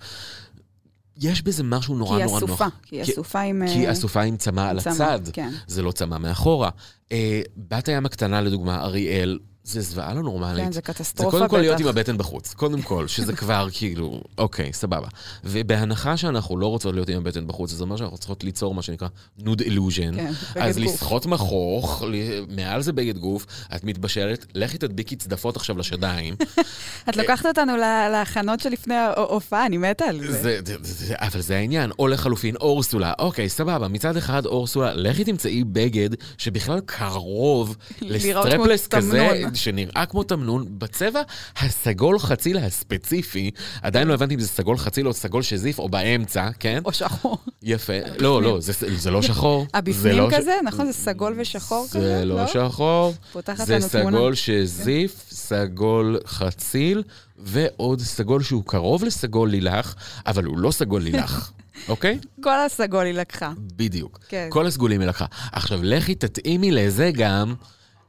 יש 1.17 1.43
בזה 1.43 1.63
משהו 1.63 1.97
נורא 1.97 2.17
היא 2.17 2.25
נורא 2.25 2.41
נוח. 2.41 2.51
אסופה, 2.51 2.67
כי 2.83 2.97
היא 2.97 3.03
אסופה 3.03 3.41
עם... 3.41 3.63
כי 3.73 3.87
אה, 3.87 3.93
אסופה 3.93 4.23
עם 4.23 4.37
צמא 4.37 4.61
על 4.61 4.79
הצד. 4.79 5.21
כן. 5.33 5.51
זה 5.67 5.83
לא 5.83 5.93
צמא 5.93 6.19
מאחורה. 6.19 6.71
אה, 7.13 7.43
בת 7.57 7.89
הים 7.89 8.07
הקטנה, 8.07 8.41
לדוגמה, 8.41 8.83
אריאל, 8.83 9.39
זה 9.65 9.81
זוועה 9.81 10.15
לא 10.15 10.23
נורמלית. 10.23 10.65
כן, 10.65 10.73
זה 10.73 10.75
זה 10.75 10.83
קטסטרופה 10.83 11.31
קודם 11.31 11.49
כל 11.49 11.59
להיות 11.59 11.75
בטח. 11.75 11.85
עם 11.85 11.89
הבטן 11.89 12.19
בחוץ. 12.19 12.55
קודם 12.55 12.83
כל, 12.83 13.09
שזה 13.09 13.33
כבר 13.33 13.69
כאילו, 13.79 14.21
אוקיי, 14.39 14.73
סבבה. 14.73 15.09
ובהנחה 15.45 16.17
שאנחנו 16.17 16.57
לא 16.57 16.67
רוצות 16.67 16.95
להיות 16.95 17.09
עם 17.09 17.19
הבטן 17.19 17.47
בחוץ, 17.47 17.71
זה 17.71 17.85
אומר 17.85 17.97
שאנחנו 17.97 18.19
צריכות 18.19 18.45
ליצור 18.45 18.75
מה 18.75 18.83
שנקרא 18.83 19.09
נוד 19.39 19.61
illusion. 19.63 20.17
כן, 20.17 20.33
אז. 20.55 20.79
לסחוט 20.79 21.27
מכוך, 21.27 22.03
מעל 22.49 22.83
זה 22.83 22.93
בגד 22.93 23.19
גוף, 23.19 23.47
את 23.77 23.85
מתבשלת, 23.85 24.47
לכי 24.55 24.79
תדביקי 24.79 25.17
צדפות 25.17 25.57
עכשיו 25.57 25.79
לשדיים. 25.79 26.35
את 27.09 27.17
לוקחת 27.17 27.47
אותנו 27.47 27.77
להכנות 28.13 28.61
שלפני 28.61 28.95
ההופעה, 28.95 29.67
אני 29.67 29.77
מתה 29.77 30.05
על 30.05 30.21
זה. 30.21 30.33
זה, 30.33 30.59
זה, 30.67 30.77
זה, 30.83 31.07
זה, 31.07 31.15
אבל 31.17 31.41
זה 31.41 31.57
העניין. 31.57 31.91
או 31.99 32.09
לחלופין, 32.09 32.57
אורסולה. 32.57 33.13
אוקיי, 33.19 33.49
סבבה. 33.49 33.89
מצד 33.89 34.17
אחד, 34.17 34.47
אורסולה, 34.47 34.95
לכי 34.95 35.25
תמצאי 35.25 35.65
בגד 35.65 36.11
שבכלל 36.39 36.81
קרוב 36.87 37.77
לסטרפלס 38.03 38.87
כזה, 38.87 39.43
תמנון. 39.53 39.87
שנראה 39.87 40.07
כמו 40.07 40.23
תמנון, 40.23 40.65
בצבע 40.79 41.21
הסגול 41.57 42.19
חציל 42.19 42.59
הספציפי. 42.59 43.51
עדיין 43.83 44.09
לא 44.09 44.15
הבנתי 44.15 44.35
אם 44.35 44.41
זה 44.41 44.49
סגול 44.49 44.77
חציל 44.79 45.09
או 45.09 45.13
סגול 45.13 45.43
שזיף, 45.43 45.79
או 45.79 45.89
באמצע, 45.89 46.49
כן? 46.61 46.83
או 46.85 46.93
שחור. 46.93 47.39
יפה. 47.63 47.93
לא, 48.19 48.43
לא, 48.43 48.59
זה, 48.97 49.11
לא 49.11 49.23
שחור. 49.23 49.67
הבפנים 49.75 50.17
לא 50.17 50.31
ש- 50.31 50.35
כזה, 50.35 50.53
נכון? 50.65 50.87
זה 50.87 50.93
סגול 50.93 51.35
ושחור 51.39 51.87
כזה? 51.91 52.19
זה 52.19 52.25
לא 52.25 52.47
שחור. 52.47 53.15
פותחת 53.33 53.67
זה 53.67 53.77
לנו 53.79 53.89
תמונה. 53.89 54.17
סגול 54.17 54.35
שזיף, 54.35 55.25
סגול 55.31 56.19
חציל, 56.27 57.03
ועוד 57.39 58.01
סגול 58.01 58.43
שהוא 58.43 58.63
קרוב 58.67 59.05
לסגול 59.05 59.51
לילך, 59.51 59.95
אבל 60.27 60.45
הוא 60.45 60.59
לא 60.59 60.71
סגול 60.71 61.03
לילך, 61.03 61.51
אוקיי? 61.89 62.19
כל 62.43 62.59
הסגול 62.67 63.07
היא 63.07 63.15
לקחה. 63.15 63.53
בדיוק. 63.77 64.19
כן. 64.29 64.47
כל 64.51 64.67
הסגולים 64.67 65.01
היא 65.01 65.09
לקחה. 65.09 65.25
עכשיו, 65.53 65.81
לכי 65.83 66.15
תתאימי 66.15 66.71
לזה 66.71 67.11
גם, 67.15 67.55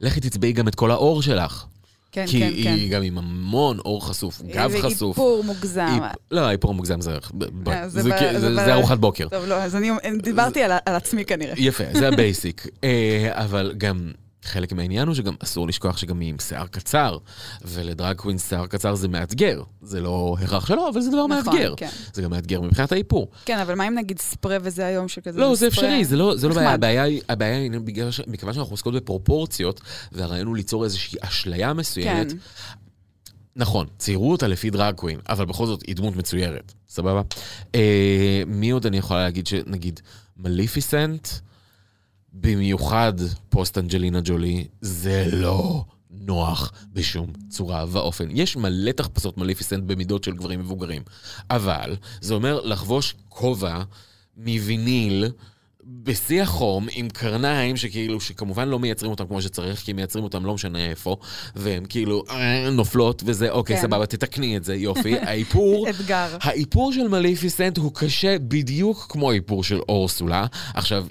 לכי 0.04 0.20
תצבעי 0.20 0.52
גם 0.52 0.68
את 0.68 0.74
כל 0.74 0.90
העור 0.90 1.22
שלך. 1.22 1.64
כן, 2.12 2.26
כי 2.26 2.38
כן, 2.40 2.46
היא 2.74 2.88
כן. 2.90 2.96
גם 2.96 3.02
עם 3.02 3.18
המון 3.18 3.78
עור 3.78 4.06
חשוף, 4.08 4.42
גב 4.42 4.72
חשוף. 4.82 5.16
איפור 5.16 5.44
מוגזם. 5.44 5.98
איפ- 6.02 6.16
לא, 6.30 6.40
האיפור 6.40 6.74
מוגזם 6.74 7.00
זה... 7.00 7.18
אה, 7.66 7.88
זה 7.88 8.02
זה 8.02 8.10
ב- 8.10 8.12
כ- 8.12 8.32
זה 8.32 8.40
זה- 8.40 8.54
זה 8.54 8.74
ארוחת 8.74 8.98
בוקר. 8.98 9.28
טוב, 9.28 9.44
לא, 9.44 9.54
אז 9.54 9.76
אני 9.76 9.90
דיברתי 10.22 10.62
על 10.62 10.72
על 10.86 10.94
עצמי 10.94 11.24
כנראה. 11.24 11.54
יפה, 11.56 11.84
זה 11.92 12.08
ה 12.08 12.16
basic. 12.16 12.66
אה, 12.84 13.30
אבל 13.32 13.74
גם 13.78 14.10
חלק 14.44 14.72
מהעניין 14.72 15.08
הוא 15.08 15.14
שגם 15.14 15.34
אסור 15.38 15.68
לשכוח 15.68 15.96
שגם 15.96 16.20
היא 16.20 16.28
עם 16.28 16.36
שיער 16.38 16.66
קצר, 16.66 17.18
ול 17.64 17.81
drag 17.81 18.16
queen 18.16 18.38
שיער 18.38 18.66
קצר 18.66 18.94
זה 18.94 19.08
מאתגר. 19.08 19.62
זה 19.82 20.00
לא 20.00 20.36
הכרח 20.42 20.66
שלו, 20.66 20.88
אבל 20.88 21.00
זה 21.00 21.10
דבר 21.10 21.26
נכון, 21.26 21.54
מאתגר. 21.54 21.74
כן. 21.76 21.88
זה 22.12 22.22
גם 22.22 22.30
מאתגר 22.30 22.60
מבחינת 22.60 22.92
האיפור. 22.92 23.30
כן, 23.44 23.58
אבל 23.58 23.74
מה 23.74 23.88
אם 23.88 23.94
נגיד 23.94 24.18
ספרי 24.18 24.56
וזה 24.62 24.86
היום 24.86 25.08
שכזה... 25.08 25.40
לא, 25.40 25.54
זה 25.54 25.66
אפשרי, 25.66 26.04
זה 26.04 26.16
לא, 26.16 26.36
זה 26.36 26.48
לא. 26.48 26.54
בעיה. 26.54 26.72
הבעיה 26.72 27.02
היא, 27.02 27.22
הבעיה 27.28 27.58
היא 27.58 27.70
בגלל 27.70 28.10
ש... 28.10 28.20
מכיוון 28.26 28.54
שאנחנו 28.54 28.72
עוסקות 28.72 28.94
בפרופורציות, 28.94 29.80
והרעיון 30.12 30.46
הוא 30.46 30.56
ליצור 30.56 30.84
איזושהי 30.84 31.18
אשליה 31.22 31.72
מסוימת. 31.72 32.32
כן. 32.32 32.38
נכון, 33.56 33.86
ציירו 33.98 34.32
אותה 34.32 34.46
לפי 34.46 34.70
דרג 34.70 34.94
קווין, 34.94 35.18
אבל 35.28 35.44
בכל 35.44 35.66
זאת 35.66 35.82
היא 35.86 35.96
דמות 35.96 36.16
מצוירת, 36.16 36.72
סבבה? 36.88 37.22
אה, 37.74 38.42
מי 38.46 38.70
עוד 38.70 38.86
אני 38.86 38.96
יכולה 38.96 39.22
להגיד 39.22 39.46
שנגיד 39.46 40.00
מליפיסנט, 40.36 41.28
במיוחד 42.34 43.12
פוסט 43.48 43.78
אנג'לינה 43.78 44.20
ג'ולי, 44.24 44.64
זה 44.80 45.26
לא 45.32 45.84
נוח 46.10 46.72
בשום 46.92 47.32
צורה 47.48 47.84
ואופן. 47.88 48.28
יש 48.30 48.56
מלא 48.56 48.92
תחפושות 48.92 49.38
מליפיסנט 49.38 49.84
במידות 49.84 50.24
של 50.24 50.36
גברים 50.36 50.60
מבוגרים, 50.60 51.02
אבל 51.50 51.96
זה 52.20 52.34
אומר 52.34 52.60
לחבוש 52.60 53.14
כובע 53.28 53.82
מוויניל. 54.36 55.24
בשיא 55.86 56.42
החום, 56.42 56.86
עם 56.92 57.08
קרניים 57.08 57.76
שכאילו, 57.76 58.20
שכמובן 58.20 58.68
לא 58.68 58.78
מייצרים 58.78 59.10
אותם 59.10 59.26
כמו 59.26 59.42
שצריך, 59.42 59.80
כי 59.80 59.92
מייצרים 59.92 60.24
אותם 60.24 60.46
לא 60.46 60.54
משנה 60.54 60.86
איפה, 60.90 61.16
והם 61.56 61.84
כאילו 61.84 62.24
אה, 62.30 62.70
נופלות 62.70 63.22
וזה, 63.26 63.50
אוקיי, 63.50 63.76
כן. 63.76 63.82
סבבה, 63.82 64.06
תתקני 64.06 64.56
את 64.56 64.64
זה, 64.64 64.74
יופי. 64.74 65.18
האיפור, 65.28 65.90
אתגר. 65.90 66.36
האיפור 66.40 66.92
של 66.92 67.08
מליפיסנט 67.08 67.78
הוא 67.78 67.94
קשה 67.94 68.38
בדיוק 68.38 69.06
כמו 69.08 69.30
האיפור 69.30 69.64
של 69.64 69.80
אורסולה. 69.88 70.46
עכשיו, 70.74 71.06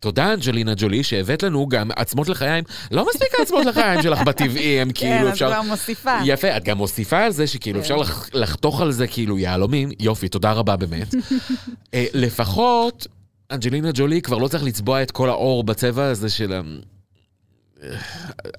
תודה 0.00 0.32
אנג'לינה 0.32 0.72
ג'ולי 0.76 1.02
שהבאת 1.02 1.42
לנו 1.42 1.68
גם 1.68 1.90
עצמות 1.96 2.28
לחיים. 2.28 2.64
לא 2.90 3.06
מספיק 3.14 3.28
העצמות 3.38 3.66
לחיים 3.66 4.02
שלך 4.02 4.20
בטבעי, 4.22 4.80
הם 4.80 4.88
כן, 4.94 4.94
כאילו 4.94 5.28
את 5.28 5.32
אפשר... 5.32 5.50
כבר 5.52 5.62
מוסיפה. 5.62 6.18
יפה, 6.24 6.56
את 6.56 6.64
גם 6.64 6.76
מוסיפה 6.78 7.18
על 7.18 7.32
זה 7.32 7.46
שכאילו 7.46 7.78
כן. 7.78 7.82
אפשר 7.82 7.96
לח- 7.96 8.28
לחתוך 8.34 8.80
על 8.80 8.92
זה 8.92 9.06
כאילו 9.06 9.38
יהלומים. 9.38 9.88
יופי, 10.00 10.28
תודה 10.28 10.52
רבה 10.52 10.76
באמת. 10.76 11.14
אה, 11.94 12.04
לפחות 12.14 13.06
אנג'לינה 13.50 13.90
ג'ולי 13.94 14.22
כבר 14.22 14.38
לא 14.38 14.48
צריך 14.48 14.62
לצבוע 14.64 15.02
את 15.02 15.10
כל 15.10 15.28
האור 15.28 15.64
בצבע 15.64 16.04
הזה 16.04 16.28
של... 16.28 16.52
ה- 16.52 16.60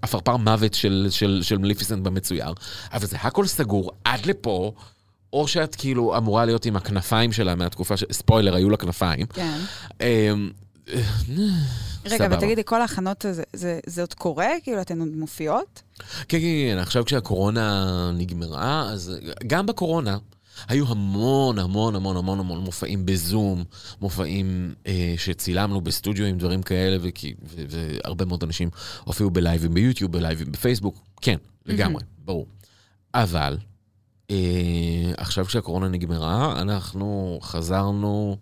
עפרפר 0.01 0.37
מוות 0.37 0.73
של, 0.73 1.07
של, 1.09 1.39
של 1.43 1.57
מליפיסנט 1.57 2.03
במצויר, 2.03 2.53
אבל 2.93 3.05
זה 3.07 3.17
הכל 3.21 3.45
סגור 3.45 3.91
עד 4.05 4.25
לפה, 4.25 4.73
או 5.33 5.47
שאת 5.47 5.75
כאילו 5.75 6.17
אמורה 6.17 6.45
להיות 6.45 6.65
עם 6.65 6.75
הכנפיים 6.75 7.31
שלה 7.31 7.55
מהתקופה 7.55 7.97
ש... 7.97 8.03
ספוילר, 8.11 8.55
היו 8.55 8.69
לה 8.69 8.77
כנפיים. 8.77 9.25
כן. 9.25 9.57
אמ, 10.93 10.99
רגע. 12.05 12.27
ותגידי, 12.31 12.61
כל 12.65 12.81
ההכנות 12.81 13.25
הזה, 13.25 13.43
זה- 13.53 13.79
זה 13.85 14.01
עוד 14.01 14.13
קורה? 14.13 14.47
כאילו, 14.63 14.81
אתן 14.81 14.99
עוד 14.99 15.07
מופיעות? 15.15 15.81
כן, 15.99 16.03
כן, 16.27 16.39
כן, 16.39 16.77
עכשיו 16.77 17.05
כשהקורונה 17.05 17.85
נגמרה, 18.17 18.89
אז 18.89 19.13
גם 19.47 19.65
בקורונה 19.65 20.17
היו 20.67 20.85
המון 20.87 21.59
המון 21.59 21.95
המון 21.95 22.17
המון 22.17 22.39
המון 22.39 22.59
מופעים 22.63 23.05
בזום, 23.05 23.63
מופעים 24.01 24.73
אה, 24.87 25.13
שצילמנו 25.17 25.81
בסטודיו 25.81 26.25
עם 26.25 26.37
דברים 26.37 26.63
כאלה, 26.63 26.97
וכי- 27.01 27.33
ו- 27.43 27.63
והרבה 27.69 28.25
מאוד 28.25 28.43
אנשים 28.43 28.69
הופיעו 29.03 29.29
בלייבים 29.29 29.73
ביוטיוב, 29.73 30.11
בלייבים 30.11 30.51
בפייסבוק, 30.51 30.97
כן, 31.21 31.35
לגמרי, 31.65 32.03
ברור. 32.25 32.45
אבל 33.13 33.57
אה, 34.31 34.35
עכשיו 35.17 35.45
כשהקורונה 35.45 35.87
נגמרה, 35.87 36.61
אנחנו 36.61 37.39
חזרנו... 37.41 38.37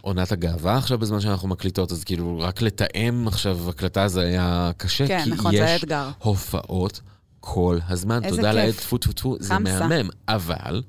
עונת 0.00 0.32
הגאווה 0.32 0.76
עכשיו 0.76 0.98
בזמן 0.98 1.20
שאנחנו 1.20 1.48
מקליטות, 1.48 1.92
אז 1.92 2.04
כאילו 2.04 2.38
רק 2.40 2.62
לתאם 2.62 3.28
עכשיו 3.28 3.70
הקלטה 3.70 4.08
זה 4.08 4.20
היה 4.20 4.70
קשה, 4.76 5.06
כן, 5.06 5.24
כי 5.24 5.30
נכון, 5.30 5.52
יש. 5.54 5.84
הופעות 6.18 7.00
כל 7.40 7.78
הזמן. 7.88 8.24
איזה 8.24 8.36
תודה. 8.36 8.52
לאל, 8.52 8.72
טפו 8.72 8.98
טפו 8.98 9.12
טפו, 9.12 9.36
זה. 9.40 9.58
מהמם. 9.58 10.08
אבל 10.28 10.82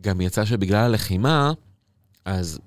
גם 0.00 0.20
יצא 0.20 0.44
שבגלל 0.44 0.84
הלחימה, 0.84 1.52
אז 2.24 2.58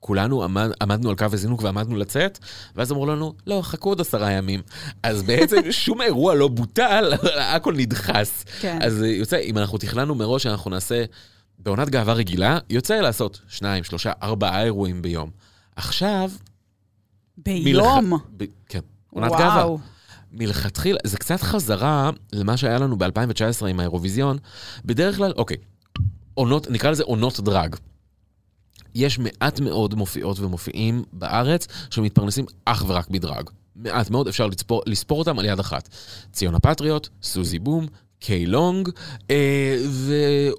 כולנו 0.00 0.44
עמד, 0.44 0.70
עמדנו 0.82 1.10
על 1.10 1.16
קו 1.16 1.26
הזינוק 1.32 1.62
ועמדנו 1.62 1.96
לצאת, 1.96 2.38
ואז 2.76 2.92
אמרו 2.92 3.06
לנו, 3.06 3.34
לא, 3.46 3.60
חכו 3.62 3.88
עוד 3.88 4.00
עשרה 4.00 4.30
ימים. 4.30 4.62
אז 5.02 5.22
בעצם 5.22 5.56
שום 5.84 6.02
אירוע 6.02 6.34
לא 6.34 6.48
בוטל, 6.48 7.12
הכל 7.38 7.74
נדחס. 7.76 8.44
כן. 8.60 8.78
אז 8.82 9.02
יוצא, 9.02 9.38
אם 9.38 9.58
אנחנו 9.58 9.78
תכננו 9.78 10.14
מראש 10.14 10.42
שאנחנו 10.42 10.70
נעשה 10.70 11.04
בעונת 11.62 11.88
גאווה 11.90 12.12
רגילה, 12.14 12.58
יוצא 12.70 12.94
לעשות 12.94 13.40
שניים, 13.48 13.84
שלושה, 13.84 14.12
ארבעה 14.22 14.62
אירועים 14.64 15.02
ביום. 15.02 15.30
עכשיו, 15.76 16.30
ביום. 17.36 18.12
מלכ- 18.14 18.18
ב... 18.36 18.44
כן, 18.68 18.80
עונת 19.10 19.30
גאווה. 19.30 19.46
וואו. 19.66 19.78
מלכתחילה, 20.32 20.98
זה 21.04 21.18
קצת 21.18 21.40
חזרה 21.42 22.10
למה 22.32 22.56
שהיה 22.56 22.78
לנו 22.78 22.98
ב-2019 22.98 23.66
עם 23.68 23.80
האירוויזיון. 23.80 24.38
בדרך 24.84 25.16
כלל, 25.16 25.32
אוקיי, 25.36 25.56
עונות, 26.34 26.70
נקרא 26.70 26.90
לזה 26.90 27.02
עונות 27.02 27.40
דרג. 27.40 27.76
יש 28.94 29.18
מעט 29.18 29.60
מאוד 29.60 29.94
מופיעות 29.94 30.38
ומופיעים 30.40 31.04
בארץ 31.12 31.66
שמתפרנסים 31.90 32.44
אך 32.64 32.84
ורק 32.88 33.10
מדרג. 33.10 33.50
מעט 33.76 34.10
מאוד, 34.10 34.28
אפשר 34.28 34.46
לספור, 34.46 34.82
לספור 34.86 35.18
אותם 35.18 35.38
על 35.38 35.44
יד 35.44 35.58
אחת. 35.60 35.88
ציון 36.32 36.54
הפטריוט, 36.54 37.08
סוזי 37.22 37.58
בום, 37.58 37.86
קיי 38.20 38.46
לונג, 38.46 38.88
אה, 39.30 39.76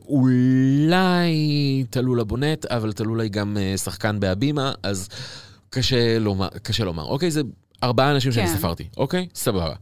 ואולי 0.01 1.35
טלולה 1.89 2.23
בונט, 2.23 2.65
אבל 2.65 2.93
טלולה 2.93 3.23
היא 3.23 3.31
גם 3.31 3.57
אה, 3.57 3.77
שחקן 3.77 4.19
בהבימה, 4.19 4.73
אז 4.83 5.07
קשה 5.69 6.19
לומר, 6.19 6.47
קשה 6.63 6.83
לומר. 6.83 7.03
אוקיי, 7.03 7.31
זה 7.31 7.41
ארבעה 7.83 8.11
אנשים 8.11 8.31
שאני 8.31 8.47
כן. 8.47 8.57
ספרתי, 8.57 8.87
אוקיי? 8.97 9.27
סבבה. 9.35 9.73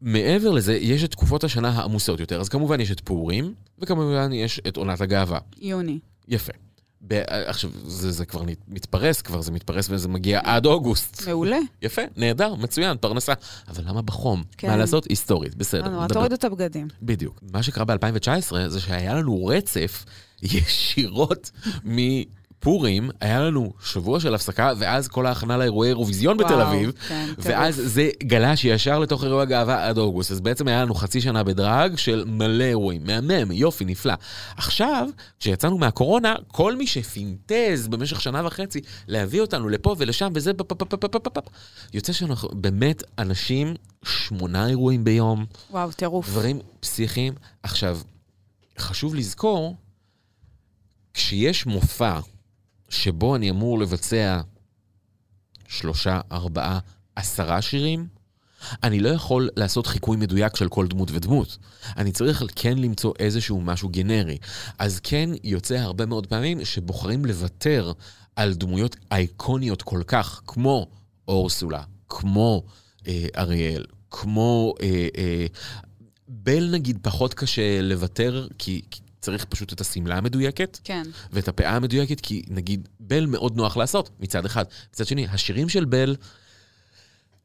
מעבר 0.00 0.50
לזה, 0.50 0.76
יש 0.76 1.04
את 1.04 1.10
תקופות 1.10 1.44
השנה 1.44 1.68
העמוסות 1.68 2.20
יותר, 2.20 2.40
אז 2.40 2.48
כמובן 2.48 2.80
יש 2.80 2.90
את 2.90 3.00
פורים, 3.00 3.54
וכמובן 3.78 4.32
יש 4.32 4.60
את 4.68 4.76
עונת 4.76 5.00
הגאווה. 5.00 5.38
יוני. 5.60 5.98
יפה. 6.28 6.52
ב- 7.08 7.22
עכשיו, 7.26 7.70
זה, 7.86 8.10
זה 8.10 8.24
כבר 8.26 8.42
מתפרס, 8.68 9.22
כבר 9.22 9.40
זה 9.40 9.52
מתפרס 9.52 9.86
וזה 9.90 10.08
מגיע 10.08 10.40
עד 10.44 10.66
אוגוסט. 10.66 11.28
מעולה. 11.28 11.58
יפה, 11.82 12.02
נהדר, 12.16 12.54
מצוין, 12.54 12.96
פרנסה. 13.00 13.32
אבל 13.68 13.84
למה 13.86 14.02
בחום? 14.02 14.44
כן. 14.58 14.68
מה 14.68 14.76
לעשות? 14.76 15.04
היסטורית, 15.04 15.54
בסדר. 15.54 15.88
נדבר. 15.88 16.06
תורידו 16.08 16.34
את 16.34 16.44
הבגדים. 16.44 16.88
בדיוק. 17.02 17.40
מה 17.52 17.62
שקרה 17.62 17.84
ב-2019 17.84 18.54
זה 18.68 18.80
שהיה 18.80 19.14
לנו 19.14 19.46
רצף 19.46 20.04
ישירות 20.42 21.50
מפורים, 22.60 23.10
היה 23.20 23.40
לנו 23.40 23.72
שבוע 23.84 24.20
של 24.20 24.34
הפסקה, 24.34 24.72
ואז 24.78 25.08
כל 25.08 25.26
ההכנה 25.26 25.56
לאירועי 25.56 25.88
אירוויזיון 25.88 26.36
בתל 26.36 26.60
אביב, 26.60 26.92
כן, 27.08 27.28
ואז 27.38 27.82
זה 27.84 28.10
גלש 28.22 28.64
ישר 28.64 28.98
לתוך 28.98 29.24
אירועי 29.24 29.42
הגאווה 29.42 29.88
עד 29.88 29.98
אוגוסט. 29.98 30.30
אז 30.30 30.40
בעצם 30.40 30.68
היה 30.68 30.82
לנו 30.82 30.94
חצי 30.94 31.20
שנה 31.20 31.42
בדרג 31.42 31.96
של 31.96 32.24
מלא 32.26 32.64
אירועים. 32.64 33.04
מהמם, 33.04 33.52
יופי, 33.52 33.84
נפלא. 33.84 34.14
עכשיו, 34.56 35.08
כשיצאנו 35.40 35.78
מהקורונה, 35.78 36.34
כל 36.48 36.76
מי 36.76 36.86
שפינטז 36.86 37.88
במשך 37.88 38.20
שנה 38.20 38.46
וחצי 38.46 38.80
להביא 39.08 39.40
אותנו 39.40 39.68
לפה 39.68 39.94
ולשם 39.98 40.32
וזה, 40.34 40.52
יוצא 41.94 42.12
שאנחנו 42.12 42.48
באמת 42.52 43.02
אנשים, 43.18 43.74
שמונה 44.04 44.66
אירועים 44.66 45.04
ביום. 45.04 45.44
וואו, 45.70 45.92
טירוף. 45.92 46.28
דברים 46.28 46.58
פסיכיים. 46.80 47.34
עכשיו, 47.62 47.98
חשוב 48.78 49.14
לזכור, 49.14 49.76
כשיש 51.14 51.66
מופע 51.66 52.18
שבו 52.88 53.36
אני 53.36 53.50
אמור 53.50 53.78
לבצע 53.78 54.40
שלושה, 55.68 56.20
ארבעה, 56.32 56.78
עשרה 57.16 57.62
שירים, 57.62 58.06
אני 58.82 59.00
לא 59.00 59.08
יכול 59.08 59.48
לעשות 59.56 59.86
חיקוי 59.86 60.16
מדויק 60.16 60.56
של 60.56 60.68
כל 60.68 60.86
דמות 60.86 61.10
ודמות. 61.12 61.58
אני 61.96 62.12
צריך 62.12 62.42
כן 62.56 62.78
למצוא 62.78 63.12
איזשהו 63.18 63.60
משהו 63.60 63.88
גנרי. 63.88 64.38
אז 64.78 65.00
כן 65.00 65.30
יוצא 65.44 65.74
הרבה 65.74 66.06
מאוד 66.06 66.26
פעמים 66.26 66.64
שבוחרים 66.64 67.24
לוותר 67.24 67.92
על 68.36 68.54
דמויות 68.54 68.96
אייקוניות 69.12 69.82
כל 69.82 70.02
כך, 70.06 70.40
כמו 70.46 70.86
אורסולה, 71.28 71.82
כמו 72.08 72.62
אה, 73.08 73.26
אריאל, 73.36 73.84
כמו... 74.10 74.74
אה, 74.82 75.08
אה, 75.18 75.46
בל 76.28 76.70
נגיד 76.70 76.98
פחות 77.02 77.34
קשה 77.34 77.80
לוותר, 77.82 78.48
כי, 78.58 78.82
כי 78.90 79.00
צריך 79.20 79.44
פשוט 79.44 79.72
את 79.72 79.80
השמלה 79.80 80.16
המדויקת 80.16 80.78
כן. 80.84 81.02
ואת 81.32 81.48
הפאה 81.48 81.76
המדויקת, 81.76 82.20
כי 82.20 82.42
נגיד 82.48 82.88
בל 83.00 83.26
מאוד 83.26 83.56
נוח 83.56 83.76
לעשות 83.76 84.10
מצד 84.20 84.44
אחד. 84.44 84.64
מצד 84.92 85.06
שני, 85.06 85.26
השירים 85.26 85.68
של 85.68 85.84
בל 85.84 86.16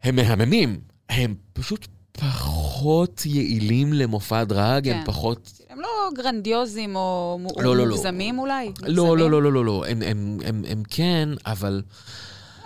הם 0.04 0.16
מהממים, 0.16 0.82
הם 1.10 1.36
פשוט 1.54 1.88
פחות 2.12 3.22
יעילים 3.26 3.94
למופע 3.94 4.44
דרג, 4.44 4.90
הם 4.90 5.00
כן. 5.00 5.06
פחות... 5.06 5.62
הם 5.70 5.82
לא 5.82 5.90
גרנדיוזים 6.16 6.96
או 6.96 7.40
לא, 7.58 7.64
לא, 7.64 7.78
לא. 7.78 7.96
מוגזמים 7.96 8.40
אולי? 8.40 8.72
לא? 8.82 9.18
לא, 9.18 9.30
לא, 9.30 9.42
לא, 9.42 9.54
לא, 9.54 9.66
לא, 9.66 9.86
הם, 9.88 10.02
הם, 10.02 10.38
הם, 10.46 10.64
הם 10.68 10.84
כן, 10.90 11.30
אבל 11.46 11.82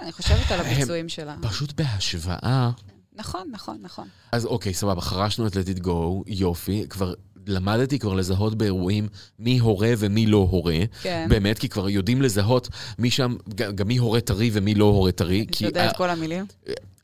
אני 0.01 0.11
חושבת 0.11 0.51
על 0.51 0.59
הביצועים 0.59 1.09
שלה. 1.09 1.35
פשוט 1.41 1.73
בהשוואה 1.73 2.71
נכון, 3.15 3.49
נכון, 3.51 3.77
נכון. 3.81 4.07
אז 4.31 4.45
אוקיי, 4.45 4.73
סבבה, 4.73 5.01
חרשנו 5.01 5.47
את 5.47 5.53
let 5.53 5.77
it 5.77 5.83
go, 5.83 6.23
יופי, 6.27 6.85
כבר 6.89 7.13
למדתי 7.47 7.99
כבר 7.99 8.13
לזהות 8.13 8.55
באירועים 8.55 9.07
מי 9.39 9.57
הורה 9.59 9.93
ומי 9.97 10.25
לא 10.25 10.47
הורה. 10.51 10.77
כן. 11.01 11.25
באמת, 11.29 11.59
כי 11.59 11.69
כבר 11.69 11.89
יודעים 11.89 12.21
לזהות 12.21 12.69
מי 12.99 13.11
שם, 13.11 13.35
גם 13.75 13.87
מי 13.87 13.97
הורה 13.97 14.21
טרי 14.21 14.49
ומי 14.53 14.75
לא 14.75 14.85
הורה 14.85 15.11
טרי. 15.11 15.45
אתה 15.49 15.65
יודע 15.65 15.83
ה- 15.85 15.89
את 15.91 15.97
כל 15.97 16.09
המילים? 16.09 16.45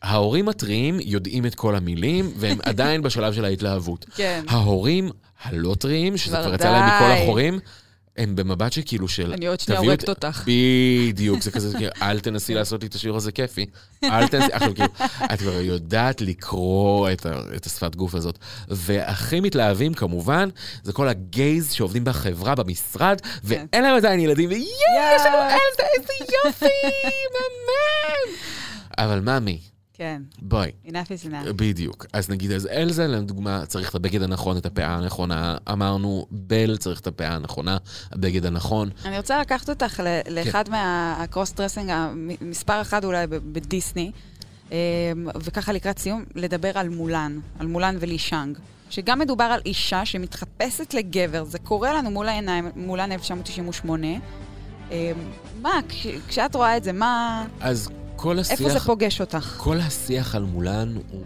ההורים 0.01 0.49
הטריים 0.49 0.99
יודעים 1.03 1.45
את 1.45 1.55
כל 1.55 1.75
המילים, 1.75 2.31
והם 2.37 2.57
עדיין 2.69 3.01
בשלב 3.01 3.33
של 3.33 3.45
ההתלהבות. 3.45 4.05
כן. 4.15 4.43
ההורים 4.47 5.09
הלא 5.43 5.75
טריים, 5.79 6.17
שזה 6.17 6.37
כבר 6.43 6.53
יצא 6.53 6.71
להם 6.71 6.85
מכל. 6.85 7.21
החורים, 7.23 7.59
הם 8.17 8.35
במבט 8.35 8.71
שכאילו 8.71 9.07
של... 9.07 9.33
אני 9.33 9.47
עוד 9.47 9.59
שנייה 9.59 9.79
הורגת 9.79 10.09
אותך. 10.09 10.43
בדיוק, 10.47 11.41
זה 11.41 11.51
כזה, 11.51 11.77
כאילו, 11.77 11.91
אל 12.01 12.19
תנסי 12.19 12.53
לעשות 12.53 12.81
לי 12.81 12.87
את 12.87 12.95
השיעור 12.95 13.17
הזה 13.17 13.31
כיפי. 13.31 13.65
אל 14.03 14.27
תנסי, 14.27 14.53
עכשיו 14.53 14.75
כאילו, 14.75 14.89
את 15.33 15.39
כבר 15.39 15.61
יודעת 15.61 16.21
לקרוא 16.21 17.11
את, 17.11 17.25
ה, 17.25 17.41
את 17.55 17.65
השפת 17.65 17.95
גוף 17.95 18.15
הזאת. 18.15 18.37
והכי 18.67 19.39
מתלהבים 19.39 19.93
כמובן, 19.93 20.49
זה 20.83 20.93
כל 20.93 21.07
הגייז 21.07 21.71
שעובדים 21.71 22.03
בחברה, 22.03 22.55
במשרד, 22.55 23.21
ואין 23.43 23.83
להם 23.83 23.95
עדיין 23.95 24.19
ילדים, 24.19 24.49
ויואו, 24.49 25.15
יש 25.15 25.21
לנו 25.25 25.37
אלזה, 25.37 25.83
איזה 25.97 26.13
יופי, 26.45 26.65
מהמם. 27.33 28.35
אבל 28.97 29.19
ממי, 29.19 29.59
כן. 30.01 30.21
בואי. 30.41 30.71
enough 30.87 30.89
is 30.89 31.27
enough. 31.27 31.51
בדיוק. 31.55 32.05
אז 32.13 32.29
נגיד, 32.29 32.51
אז 32.51 32.67
אלזה, 32.67 33.07
לדוגמה, 33.07 33.65
צריך 33.65 33.89
את 33.89 33.95
הבגד 33.95 34.21
הנכון, 34.21 34.57
את 34.57 34.65
הפאה 34.65 34.95
הנכונה. 34.95 35.57
אמרנו, 35.71 36.25
בל 36.31 36.77
צריך 36.77 36.99
את 36.99 37.07
הפאה 37.07 37.35
הנכונה, 37.35 37.77
הבגד 38.11 38.45
הנכון. 38.45 38.89
אני 39.05 39.17
רוצה 39.17 39.41
לקחת 39.41 39.69
אותך 39.69 39.99
ל- 39.99 40.33
לאחד 40.39 40.69
מה 40.69 40.93
cross 40.93 41.53
dressing, 41.53 41.89
המספר 41.89 42.81
אחד 42.81 43.03
אולי 43.05 43.27
בדיסני, 43.27 44.11
אמ, 44.71 44.75
וככה 45.43 45.73
לקראת 45.73 45.99
סיום, 45.99 46.23
לדבר 46.35 46.71
על 46.77 46.89
מולן, 46.89 47.39
על 47.59 47.67
מולן 47.67 47.95
ולי 47.99 48.17
שאנג. 48.17 48.57
שגם 48.89 49.19
מדובר 49.19 49.43
על 49.43 49.59
אישה 49.65 50.05
שמתחפשת 50.05 50.93
לגבר, 50.93 51.43
זה 51.43 51.59
קורה 51.59 51.93
לנו 51.93 52.11
מול 52.11 52.27
העיניים, 52.29 52.69
מולן 52.75 53.11
1998. 53.11 54.07
אמ, 54.91 54.95
מה, 55.61 55.79
כש- 55.89 56.07
כשאת 56.27 56.55
רואה 56.55 56.77
את 56.77 56.83
זה, 56.83 56.91
מה... 56.91 57.45
אז 57.59 57.89
כל 58.21 58.39
השיח... 58.39 58.61
איפה 58.61 58.69
זה 58.69 58.79
פוגש 58.79 59.21
אותך? 59.21 59.53
כל 59.57 59.77
השיח 59.79 60.35
על 60.35 60.43
מולן 60.43 60.95
הוא... 61.11 61.21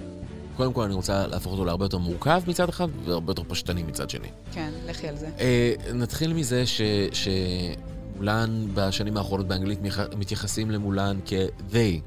קודם 0.58 0.74
כל, 0.74 0.84
אני 0.84 0.94
רוצה 0.94 1.28
להפוך 1.28 1.52
אותו 1.52 1.66
להרבה 1.66 1.86
יותר 1.86 1.98
מורכב 1.98 2.42
מצד 2.48 2.70
אחד, 2.70 2.88
והרבה 3.06 3.32
יותר 3.32 3.44
פשטני 3.48 3.84
מצד 3.84 4.10
שני. 4.10 4.28
כן, 4.54 4.72
לכי 4.88 5.08
על 5.08 5.18
זה. 5.18 5.30
אה, 5.40 5.74
נתחיל 5.94 6.34
מזה 6.34 6.66
ש... 6.66 6.82
שמולן 7.14 8.68
בשנים 8.74 9.18
האחרונות 9.18 9.48
באנגלית 9.48 9.80
מתייח- 9.82 10.16
מתייחסים 10.18 10.72
למולן 10.72 11.20
כ-they. 11.26 12.02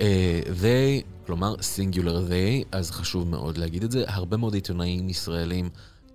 אה, 0.00 0.40
they, 0.60 1.04
כלומר 1.26 1.54
singular 1.54 2.28
they, 2.30 2.66
אז 2.72 2.90
חשוב 2.90 3.28
מאוד 3.28 3.56
להגיד 3.58 3.84
את 3.84 3.90
זה. 3.90 4.04
הרבה 4.06 4.36
מאוד 4.36 4.54
עיתונאים 4.54 5.08
ישראלים 5.08 5.68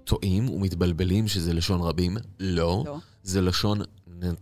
טועים 0.04 0.50
ומתבלבלים 0.50 1.28
שזה 1.28 1.54
לשון 1.54 1.82
רבים. 1.82 2.18
לא. 2.40 2.84
לא. 2.86 2.98
זה 3.24 3.42
לשון 3.42 3.82
נ- 4.24 4.34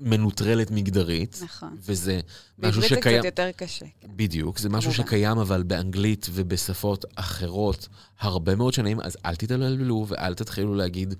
מנוטרלת 0.00 0.70
מגדרית. 0.70 1.40
נכון. 1.44 1.76
וזה 1.80 2.14
משהו 2.14 2.22
בעברית 2.58 2.90
זה 2.90 2.96
שקיים... 2.96 3.18
קצת 3.18 3.24
יותר 3.24 3.50
קשה. 3.56 3.86
בדיוק, 4.16 4.58
זה 4.58 4.68
משהו 4.68 4.92
כמובן. 4.92 5.08
שקיים 5.08 5.38
אבל 5.38 5.62
באנגלית 5.62 6.26
ובשפות 6.32 7.04
אחרות 7.14 7.88
הרבה 8.20 8.54
מאוד 8.54 8.72
שנים, 8.74 9.00
אז 9.00 9.16
אל 9.24 9.36
תתעללו 9.36 10.06
ואל 10.08 10.34
תתחילו 10.34 10.74
להגיד, 10.74 11.14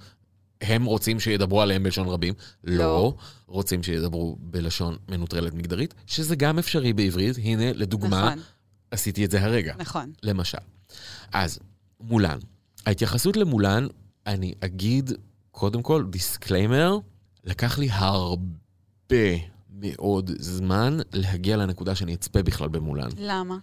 הם 0.61 0.85
רוצים 0.85 1.21
שידברו 1.21 1.63
עליהם 1.63 1.83
בלשון 1.83 2.09
רבים. 2.09 2.35
לא. 2.65 2.77
לא. 2.85 3.15
רוצים 3.47 3.83
שידברו 3.83 4.37
בלשון 4.41 4.97
מנוטרלת 5.09 5.55
מגדרית, 5.55 5.95
שזה 6.07 6.37
גם 6.37 6.59
אפשרי 6.59 6.93
בעברית. 6.93 7.37
הנה, 7.37 7.73
לדוגמה, 7.73 8.27
נכון, 8.27 8.43
עשיתי 8.91 9.25
את 9.25 9.31
זה 9.31 9.45
הרגע. 9.45 9.75
נכון. 9.79 10.13
למשל. 10.23 10.59
אז, 11.33 11.59
מולן. 12.01 12.39
ההתייחסות 12.87 13.37
למולן, 13.37 13.87
אני 14.27 14.55
אגיד, 14.61 15.11
קודם 15.51 15.83
כל, 15.83 16.05
disclaimer, 16.11 16.99
לקח 17.45 17.79
לי 17.79 17.89
הרבה 17.91 18.59
מאוד 19.73 20.31
זמן 20.39 20.99
להגיע 21.13 21.57
לנקודה 21.57 21.95
שאני 21.95 22.15
אצפה 22.15 22.43
בכלל 22.43 22.69
במולן. 22.69 23.09
למה? 23.19 23.57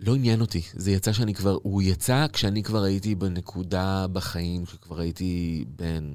לא 0.00 0.14
עניין 0.14 0.40
אותי. 0.40 0.62
זה 0.74 0.90
יצא 0.90 1.12
שאני 1.12 1.34
כבר, 1.34 1.58
הוא 1.62 1.82
יצא 1.82 2.26
כשאני 2.32 2.62
כבר 2.62 2.82
הייתי 2.82 3.14
בנקודה 3.14 4.06
בחיים, 4.12 4.64
כשכבר 4.64 5.00
הייתי 5.00 5.64
בן 5.68 6.14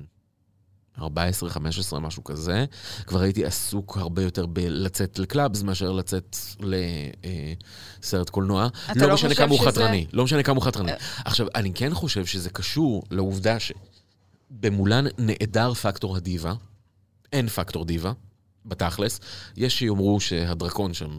14, 0.99 1.49
15, 1.49 1.99
משהו 1.99 2.23
כזה. 2.23 2.65
כבר 3.07 3.21
הייתי 3.21 3.45
עסוק 3.45 3.97
הרבה 3.97 4.21
יותר 4.23 4.45
בלצאת 4.45 5.19
לקלאבס 5.19 5.61
מאשר 5.63 5.91
לצאת 5.91 6.35
לסרט 8.01 8.29
קולנוע. 8.29 8.67
אתה 8.91 8.99
לא 8.99 9.07
לא 9.07 9.13
משנה 9.13 9.35
כמה 9.35 9.49
הוא 9.51 9.57
שזה- 9.59 9.67
חתרני. 9.71 10.05
לא 10.13 10.23
משנה 10.23 10.43
כמה 10.43 10.55
הוא 10.55 10.63
חתרני. 10.63 10.91
עכשיו, 11.25 11.47
אני 11.55 11.73
כן 11.73 11.93
חושב 11.93 12.25
שזה 12.25 12.49
קשור 12.49 13.03
לעובדה 13.11 13.57
שבמולן 13.59 15.05
נעדר 15.17 15.73
פקטור 15.73 16.17
הדיבה. 16.17 16.53
אין 17.33 17.47
פקטור 17.47 17.85
דיבה, 17.85 18.11
בתכלס. 18.67 19.19
יש 19.57 19.79
שיאמרו 19.79 20.19
שהדרקון 20.19 20.93
שם 20.93 21.09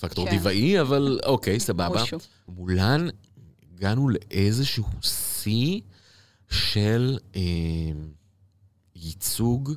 פקטור 0.00 0.24
כן. 0.24 0.30
דיבאי, 0.30 0.80
אבל 0.80 1.18
אוקיי, 1.24 1.60
סבבה. 1.60 2.02
משהו. 2.02 2.18
מולן 2.48 3.08
הגענו 3.74 4.08
לאיזשהו 4.08 4.84
שיא 5.02 5.80
של 6.50 7.18
אה, 7.36 7.40
ייצוג 8.96 9.72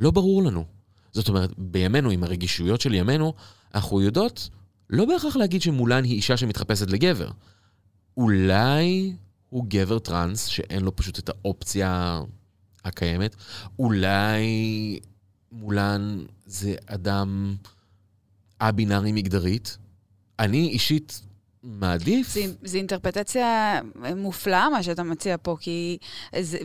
לא 0.00 0.10
ברור 0.10 0.42
לנו. 0.42 0.64
זאת 1.12 1.28
אומרת, 1.28 1.50
בימינו, 1.58 2.10
עם 2.10 2.24
הרגישויות 2.24 2.80
של 2.80 2.94
ימינו, 2.94 3.34
אנחנו 3.74 4.00
יודעות 4.00 4.48
לא 4.90 5.04
בהכרח 5.04 5.36
להגיד 5.36 5.62
שמולן 5.62 6.04
היא 6.04 6.14
אישה 6.14 6.36
שמתחפשת 6.36 6.90
לגבר. 6.90 7.30
אולי 8.16 9.16
הוא 9.48 9.64
גבר 9.68 9.98
טראנס 9.98 10.46
שאין 10.46 10.82
לו 10.82 10.96
פשוט 10.96 11.18
את 11.18 11.28
האופציה 11.28 12.20
הקיימת. 12.84 13.36
אולי 13.78 14.44
מולן 15.54 16.24
זה 16.46 16.74
אדם 16.86 17.56
א-בינארי 18.58 19.12
מגדרית. 19.12 19.78
אני 20.38 20.68
אישית 20.68 21.20
מעדיף... 21.62 22.34
זה, 22.34 22.40
זה 22.62 22.78
אינטרפטציה 22.78 23.80
מופלאה, 24.16 24.70
מה 24.70 24.82
שאתה 24.82 25.02
מציע 25.02 25.36
פה, 25.42 25.56
כי... 25.60 25.98
זה, 26.40 26.58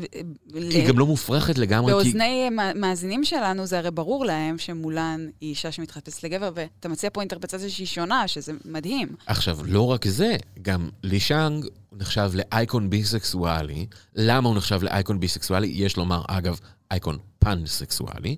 היא 0.54 0.88
גם 0.88 1.00
לא 1.00 1.06
מופרכת 1.06 1.58
לגמרי, 1.58 1.92
כי... 1.92 1.96
באוזני 1.96 2.50
מא- 2.50 2.74
מאזינים 2.76 3.24
שלנו 3.24 3.66
זה 3.66 3.78
הרי 3.78 3.92
ברור 3.92 4.26
להם 4.26 4.58
שמולן 4.58 5.28
היא 5.42 5.50
אישה 5.50 5.72
שמתחפשת 5.72 6.24
לגבר, 6.24 6.52
ואתה 6.56 6.90
מציע 6.90 7.10
פה 7.14 7.22
אינטרפטציה 7.22 7.70
שהיא 7.70 7.88
שונה, 7.88 8.28
שזה 8.28 8.54
מדהים. 8.66 9.16
עכשיו, 9.26 9.60
לא 9.66 9.82
רק 9.82 10.08
זה, 10.08 10.36
גם 10.62 10.90
לי 11.04 11.20
שאנג 11.20 11.66
נחשב 11.92 12.32
לאייקון 12.34 12.90
ביסקסואלי. 12.90 13.86
למה 14.16 14.50
הוא 14.50 14.58
נחשב 14.58 14.84
לאייקון 14.84 15.20
ביסקסואלי? 15.20 15.68
יש 15.68 15.98
לומר, 15.98 16.22
אגב, 16.28 16.60
אייקון 16.92 17.18
פאנסקסואלי. 17.40 18.36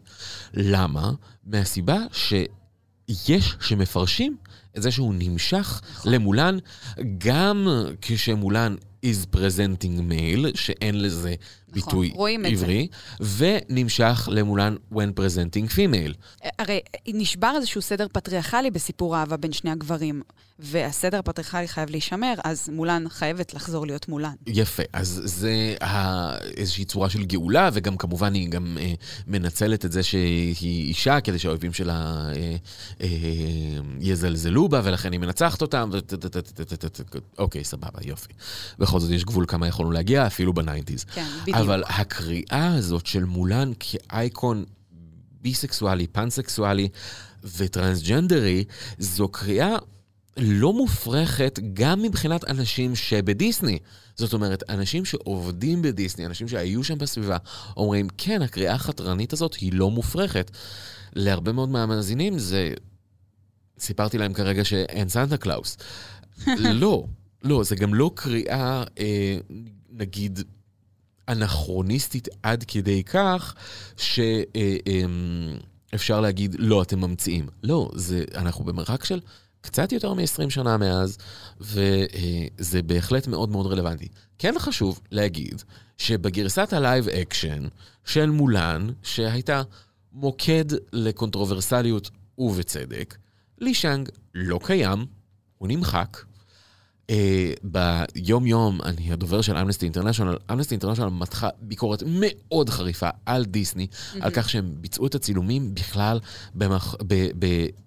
למה? 0.53 1.11
מהסיבה 1.45 1.97
שיש 2.11 3.55
שמפרשים 3.61 4.37
את 4.77 4.81
זה 4.81 4.91
שהוא 4.91 5.13
נמשך. 5.17 5.81
למולן, 6.05 6.57
גם 7.17 7.67
כשמולן 8.01 8.75
is 9.05 9.35
presenting 9.35 10.11
male, 10.11 10.57
שאין 10.57 11.01
לזה 11.01 11.35
ביטוי 11.71 12.07
נכון, 12.07 12.17
רואים 12.19 12.45
את 12.45 12.57
זה. 12.57 12.65
עברי, 12.65 12.87
ונמשך 13.37 14.29
למולן 14.31 14.75
when 14.93 15.19
presenting 15.19 15.75
female. 15.75 16.47
הרי 16.59 16.79
נשבר 17.07 17.53
איזשהו 17.55 17.81
סדר 17.81 18.07
פטריארכלי 18.11 18.71
בסיפור 18.71 19.15
האהבה 19.15 19.37
בין 19.37 19.51
שני 19.51 19.71
הגברים, 19.71 20.21
והסדר 20.61 21.19
הפטריארכלי 21.19 21.67
חייב 21.67 21.89
להישמר, 21.89 22.33
אז 22.43 22.69
מולן 22.69 23.09
חייבת 23.09 23.53
לחזור 23.53 23.85
להיות 23.85 24.07
מולן. 24.07 24.33
יפה, 24.47 24.83
אז 24.93 25.21
זה. 25.25 25.75
איזושהי 26.57 26.85
צורה 26.85 27.09
של 27.09 27.23
גאולה, 27.23 27.69
וגם 27.73 27.97
כמובן 27.97 28.33
היא 28.33 28.49
גם 28.49 28.77
אה, 28.79 28.93
מנצלת 29.27 29.85
את 29.85 29.91
זה 29.91 30.03
שהיא 30.03 30.87
אישה, 30.87 31.21
כדי 31.21 31.39
שהאויבים 31.39 31.73
שלה 31.73 31.93
אה, 32.35 32.55
אה, 33.01 33.07
יזלזלו 33.99 34.69
בה, 34.69 34.81
ולכן 34.83 35.11
היא 35.11 35.19
מנצחת 35.19 35.61
אותם, 35.61 35.89
ו... 35.93 35.99
אוקיי, 37.37 37.63
סבבה, 37.63 37.99
יופי. 38.01 38.33
בכל 38.79 38.99
זאת 38.99 39.11
יש 39.11 39.25
גבול 39.25 39.45
כמה 39.47 39.67
יכולנו 39.67 39.91
להגיע, 39.91 40.27
אפילו 40.27 40.53
בניינטיז. 40.53 41.03
כן, 41.03 41.25
בדיוק. 41.41 41.57
אבל 41.61 41.83
הקריאה 41.87 42.75
הזאת 42.75 43.05
של 43.05 43.23
מולן 43.23 43.71
כאייקון 43.79 44.65
ביסקסואלי, 45.41 46.07
פאנסקסואלי 46.07 46.89
וטרנסג'נדרי, 47.43 48.63
זו 48.97 49.27
קריאה 49.27 49.77
לא 50.37 50.73
מופרכת 50.73 51.59
גם 51.73 52.01
מבחינת 52.01 52.49
אנשים 52.49 52.95
שבדיסני. 52.95 53.79
זאת 54.15 54.33
אומרת, 54.33 54.63
אנשים 54.69 55.05
שעובדים 55.05 55.81
בדיסני, 55.81 56.25
אנשים 56.25 56.47
שהיו 56.47 56.83
שם 56.83 56.97
בסביבה, 56.97 57.37
אומרים, 57.77 58.07
כן, 58.17 58.41
הקריאה 58.41 58.73
החתרנית 58.73 59.33
הזאת 59.33 59.53
היא 59.53 59.73
לא 59.73 59.91
מופרכת. 59.91 60.51
להרבה 61.13 61.51
מאוד 61.51 61.69
מהמאזינים 61.69 62.39
זה... 62.39 62.73
סיפרתי 63.79 64.17
להם 64.17 64.33
כרגע 64.33 64.65
שאין 64.65 65.09
סנטה 65.09 65.37
קלאוס. 65.37 65.77
לא, 66.81 67.05
לא, 67.43 67.63
זה 67.63 67.75
גם 67.75 67.93
לא 67.93 68.11
קריאה, 68.15 68.83
אה, 68.99 69.37
נגיד, 69.89 70.39
אנכרוניסטית 71.29 72.27
עד 72.43 72.63
כדי 72.67 73.03
כך 73.03 73.55
שאפשר 75.91 76.21
להגיד, 76.21 76.55
לא, 76.59 76.81
אתם 76.81 77.01
ממציאים. 77.01 77.47
לא, 77.63 77.89
זה, 77.95 78.23
אנחנו 78.35 78.65
במרחק 78.65 79.05
של 79.05 79.19
קצת 79.61 79.91
יותר 79.91 80.13
מ-20 80.13 80.49
שנה 80.49 80.77
מאז, 80.77 81.17
וזה 81.61 82.81
בהחלט 82.81 83.27
מאוד 83.27 83.49
מאוד 83.49 83.65
רלוונטי. 83.65 84.07
כן 84.39 84.55
חשוב 84.59 84.99
להגיד 85.11 85.61
שבגרסת 85.97 86.73
ה 86.73 86.80
live 86.80 87.09
action 87.09 87.67
של 88.05 88.29
מולן, 88.29 88.87
שהייתה 89.03 89.61
מוקד 90.13 90.65
לקונטרוברסליות 90.93 92.09
ובצדק, 92.37 93.17
לי 93.59 93.73
שאנג 93.73 94.09
לא 94.33 94.59
קיים, 94.63 95.05
הוא 95.57 95.67
נמחק. 95.67 96.17
אה, 97.11 97.13
ביום-יום, 97.63 98.81
אני 98.81 99.11
הדובר 99.11 99.41
של 99.41 99.57
אמנסטי 99.57 99.85
אינטרנשיונל, 99.85 100.37
אמנסטי 100.51 100.75
אינטרנשיונל 100.75 101.11
מתחה 101.11 101.49
ביקורת 101.61 102.03
מאוד 102.07 102.69
חריפה 102.69 103.09
על 103.25 103.45
דיסני, 103.45 103.87
אמ-המ. 103.91 104.17
על 104.21 104.31
כך 104.31 104.49
שהם 104.49 104.73
ביצעו 104.75 105.07
את 105.07 105.15
הצילומים 105.15 105.75
בכלל 105.75 106.19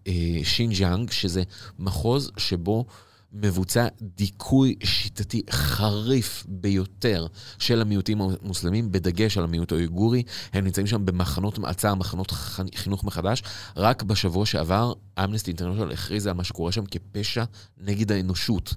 בשינג'אנג, 0.09 1.11
אה, 1.11 1.12
שזה 1.12 1.43
מחוז 1.79 2.31
שבו 2.37 2.85
מבוצע 3.33 3.87
דיכוי 4.03 4.75
שיטתי 4.85 5.43
חריף 5.51 6.45
ביותר 6.49 7.27
של 7.59 7.81
המיעוטים 7.81 8.20
המוסלמים, 8.20 8.93
בדגש 8.93 9.39
על 9.39 9.45
המיעוט 9.45 9.72
האויגורי. 9.72 10.22
הם 10.53 10.64
נמצאים 10.64 10.87
שם 10.87 11.07
במחנות 11.07 11.59
מעצר, 11.59 11.95
מחנות 11.95 12.33
חינוך 12.75 13.05
מחדש. 13.05 13.43
רק 13.77 14.03
בשבוע 14.03 14.47
שעבר, 14.47 14.93
אמנסטי 15.25 15.51
אינטרנשיונל 15.51 15.93
הכריזה 15.93 16.31
על 16.31 16.37
מה 16.37 16.45
שקורה 16.45 16.72
שם 16.72 16.85
כפשע 16.87 17.45
נגד 17.79 18.12
האנושות. 18.12 18.75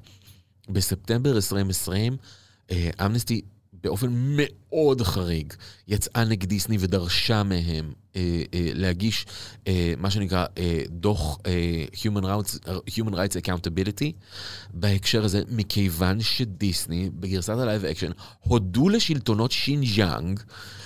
בספטמבר 0.70 1.36
2020, 1.36 2.18
אמנסטי 3.06 3.42
באופן 3.84 4.08
מאוד 4.12 5.02
חריג 5.02 5.54
יצאה 5.88 6.24
נגד 6.24 6.50
דיסני 6.50 6.78
ודרשה 6.80 7.44
מהם 7.44 7.94
אה, 8.16 8.22
אה, 8.54 8.70
להגיש 8.74 9.26
אה, 9.68 9.94
מה 9.98 10.12
שנקרא 10.12 10.46
אה, 10.58 10.82
דוח 10.90 11.38
אה, 11.46 11.86
Human, 11.94 12.24
Rights, 12.24 12.68
Human 12.90 13.14
Rights 13.14 13.46
Accountability 13.46 14.12
בהקשר 14.74 15.26
הזה, 15.26 15.42
מכיוון 15.50 16.22
שדיסני 16.22 17.10
בגרסת 17.10 17.54
ה 17.58 17.63
live 17.63 17.86
action 17.86 18.12
הודו 18.40 18.90
לשלטונות 18.90 19.52
שינג'אנג 19.52 20.40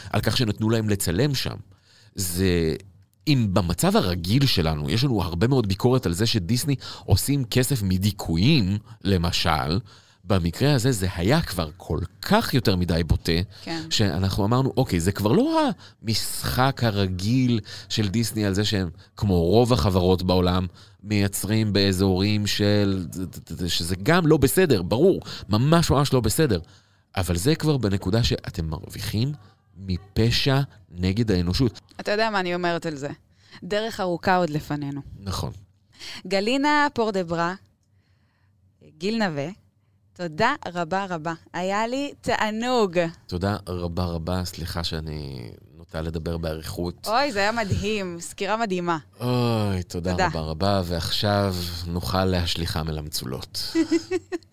על 0.09 0.21
כך 0.21 0.37
שנתנו 0.37 0.69
להם 0.69 0.89
לצלם 0.89 1.35
שם. 1.35 1.55
זה... 2.15 2.75
אם 3.27 3.47
במצב 3.53 3.95
הרגיל 3.95 4.45
שלנו, 4.45 4.89
יש 4.89 5.03
לנו 5.03 5.21
הרבה 5.21 5.47
מאוד 5.47 5.67
ביקורת 5.67 6.05
על 6.05 6.13
זה 6.13 6.25
שדיסני 6.25 6.75
עושים 7.05 7.45
כסף 7.45 7.83
מדיכויים, 7.83 8.77
למשל, 9.03 9.79
במקרה 10.23 10.73
הזה 10.73 10.91
זה 10.91 11.07
היה 11.15 11.41
כבר 11.41 11.69
כל 11.77 11.99
כך 12.21 12.53
יותר 12.53 12.75
מדי 12.75 13.01
בוטה, 13.07 13.31
כן. 13.63 13.81
שאנחנו 13.89 14.45
אמרנו, 14.45 14.73
אוקיי, 14.77 14.99
זה 14.99 15.11
כבר 15.11 15.31
לא 15.31 15.69
המשחק 16.03 16.81
הרגיל 16.83 17.59
של 17.89 18.07
דיסני 18.07 18.45
על 18.45 18.53
זה 18.53 18.65
שהם, 18.65 18.89
כמו 19.17 19.41
רוב 19.41 19.73
החברות 19.73 20.23
בעולם, 20.23 20.67
מייצרים 21.03 21.73
באזורים 21.73 22.47
של... 22.47 23.07
שזה 23.67 23.95
גם 24.03 24.27
לא 24.27 24.37
בסדר, 24.37 24.81
ברור, 24.81 25.21
ממש 25.49 25.91
ממש 25.91 26.13
לא 26.13 26.19
בסדר. 26.19 26.59
אבל 27.17 27.37
זה 27.37 27.55
כבר 27.55 27.77
בנקודה 27.77 28.23
שאתם 28.23 28.65
מרוויחים 28.65 29.31
מפשע 29.87 30.59
נגד 30.91 31.31
האנושות. 31.31 31.79
אתה 31.99 32.11
יודע 32.11 32.29
מה 32.29 32.39
אני 32.39 32.55
אומרת 32.55 32.85
על 32.85 32.95
זה. 32.95 33.09
דרך 33.63 33.99
ארוכה 33.99 34.35
עוד 34.35 34.49
לפנינו. 34.49 35.01
נכון. 35.19 35.51
גלינה 36.27 36.87
פורדברה, 36.93 37.53
גיל 38.97 39.27
נווה, 39.27 39.47
תודה 40.13 40.55
רבה 40.67 41.05
רבה. 41.09 41.33
היה 41.53 41.87
לי 41.87 42.13
תענוג. 42.21 42.99
תודה 43.27 43.57
רבה 43.69 44.05
רבה, 44.05 44.45
סליחה 44.45 44.83
שאני 44.83 45.51
נוטה 45.77 46.01
לדבר 46.01 46.37
באריכות. 46.37 47.07
אוי, 47.07 47.31
זה 47.31 47.39
היה 47.39 47.51
מדהים, 47.51 48.17
סקירה 48.19 48.57
מדהימה. 48.57 48.97
אוי, 49.19 49.83
תודה, 49.83 50.11
תודה. 50.11 50.27
רבה 50.27 50.39
רבה, 50.39 50.81
ועכשיו 50.85 51.55
נוכל 51.87 52.25
להשליכם 52.25 52.89
אל 52.89 52.97
המצולות. 52.97 53.73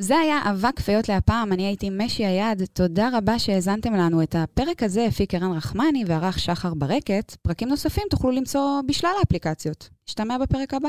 זה 0.00 0.18
היה 0.18 0.50
אבק 0.50 0.80
פיות 0.80 1.08
להפעם, 1.08 1.52
אני 1.52 1.66
הייתי 1.66 1.90
משי 1.90 2.26
היד. 2.26 2.62
תודה 2.72 3.08
רבה 3.12 3.38
שהאזנתם 3.38 3.94
לנו. 3.94 4.22
את 4.22 4.34
הפרק 4.38 4.82
הזה 4.82 5.06
הפיק 5.06 5.34
ערן 5.34 5.52
רחמני 5.52 6.04
וערך 6.06 6.38
שחר 6.38 6.74
ברקת. 6.74 7.36
פרקים 7.42 7.68
נוספים 7.68 8.04
תוכלו 8.10 8.30
למצוא 8.30 8.80
בשלל 8.86 9.10
האפליקציות. 9.18 9.88
נשתמע 10.08 10.38
בפרק 10.38 10.74
הבא. 10.74 10.88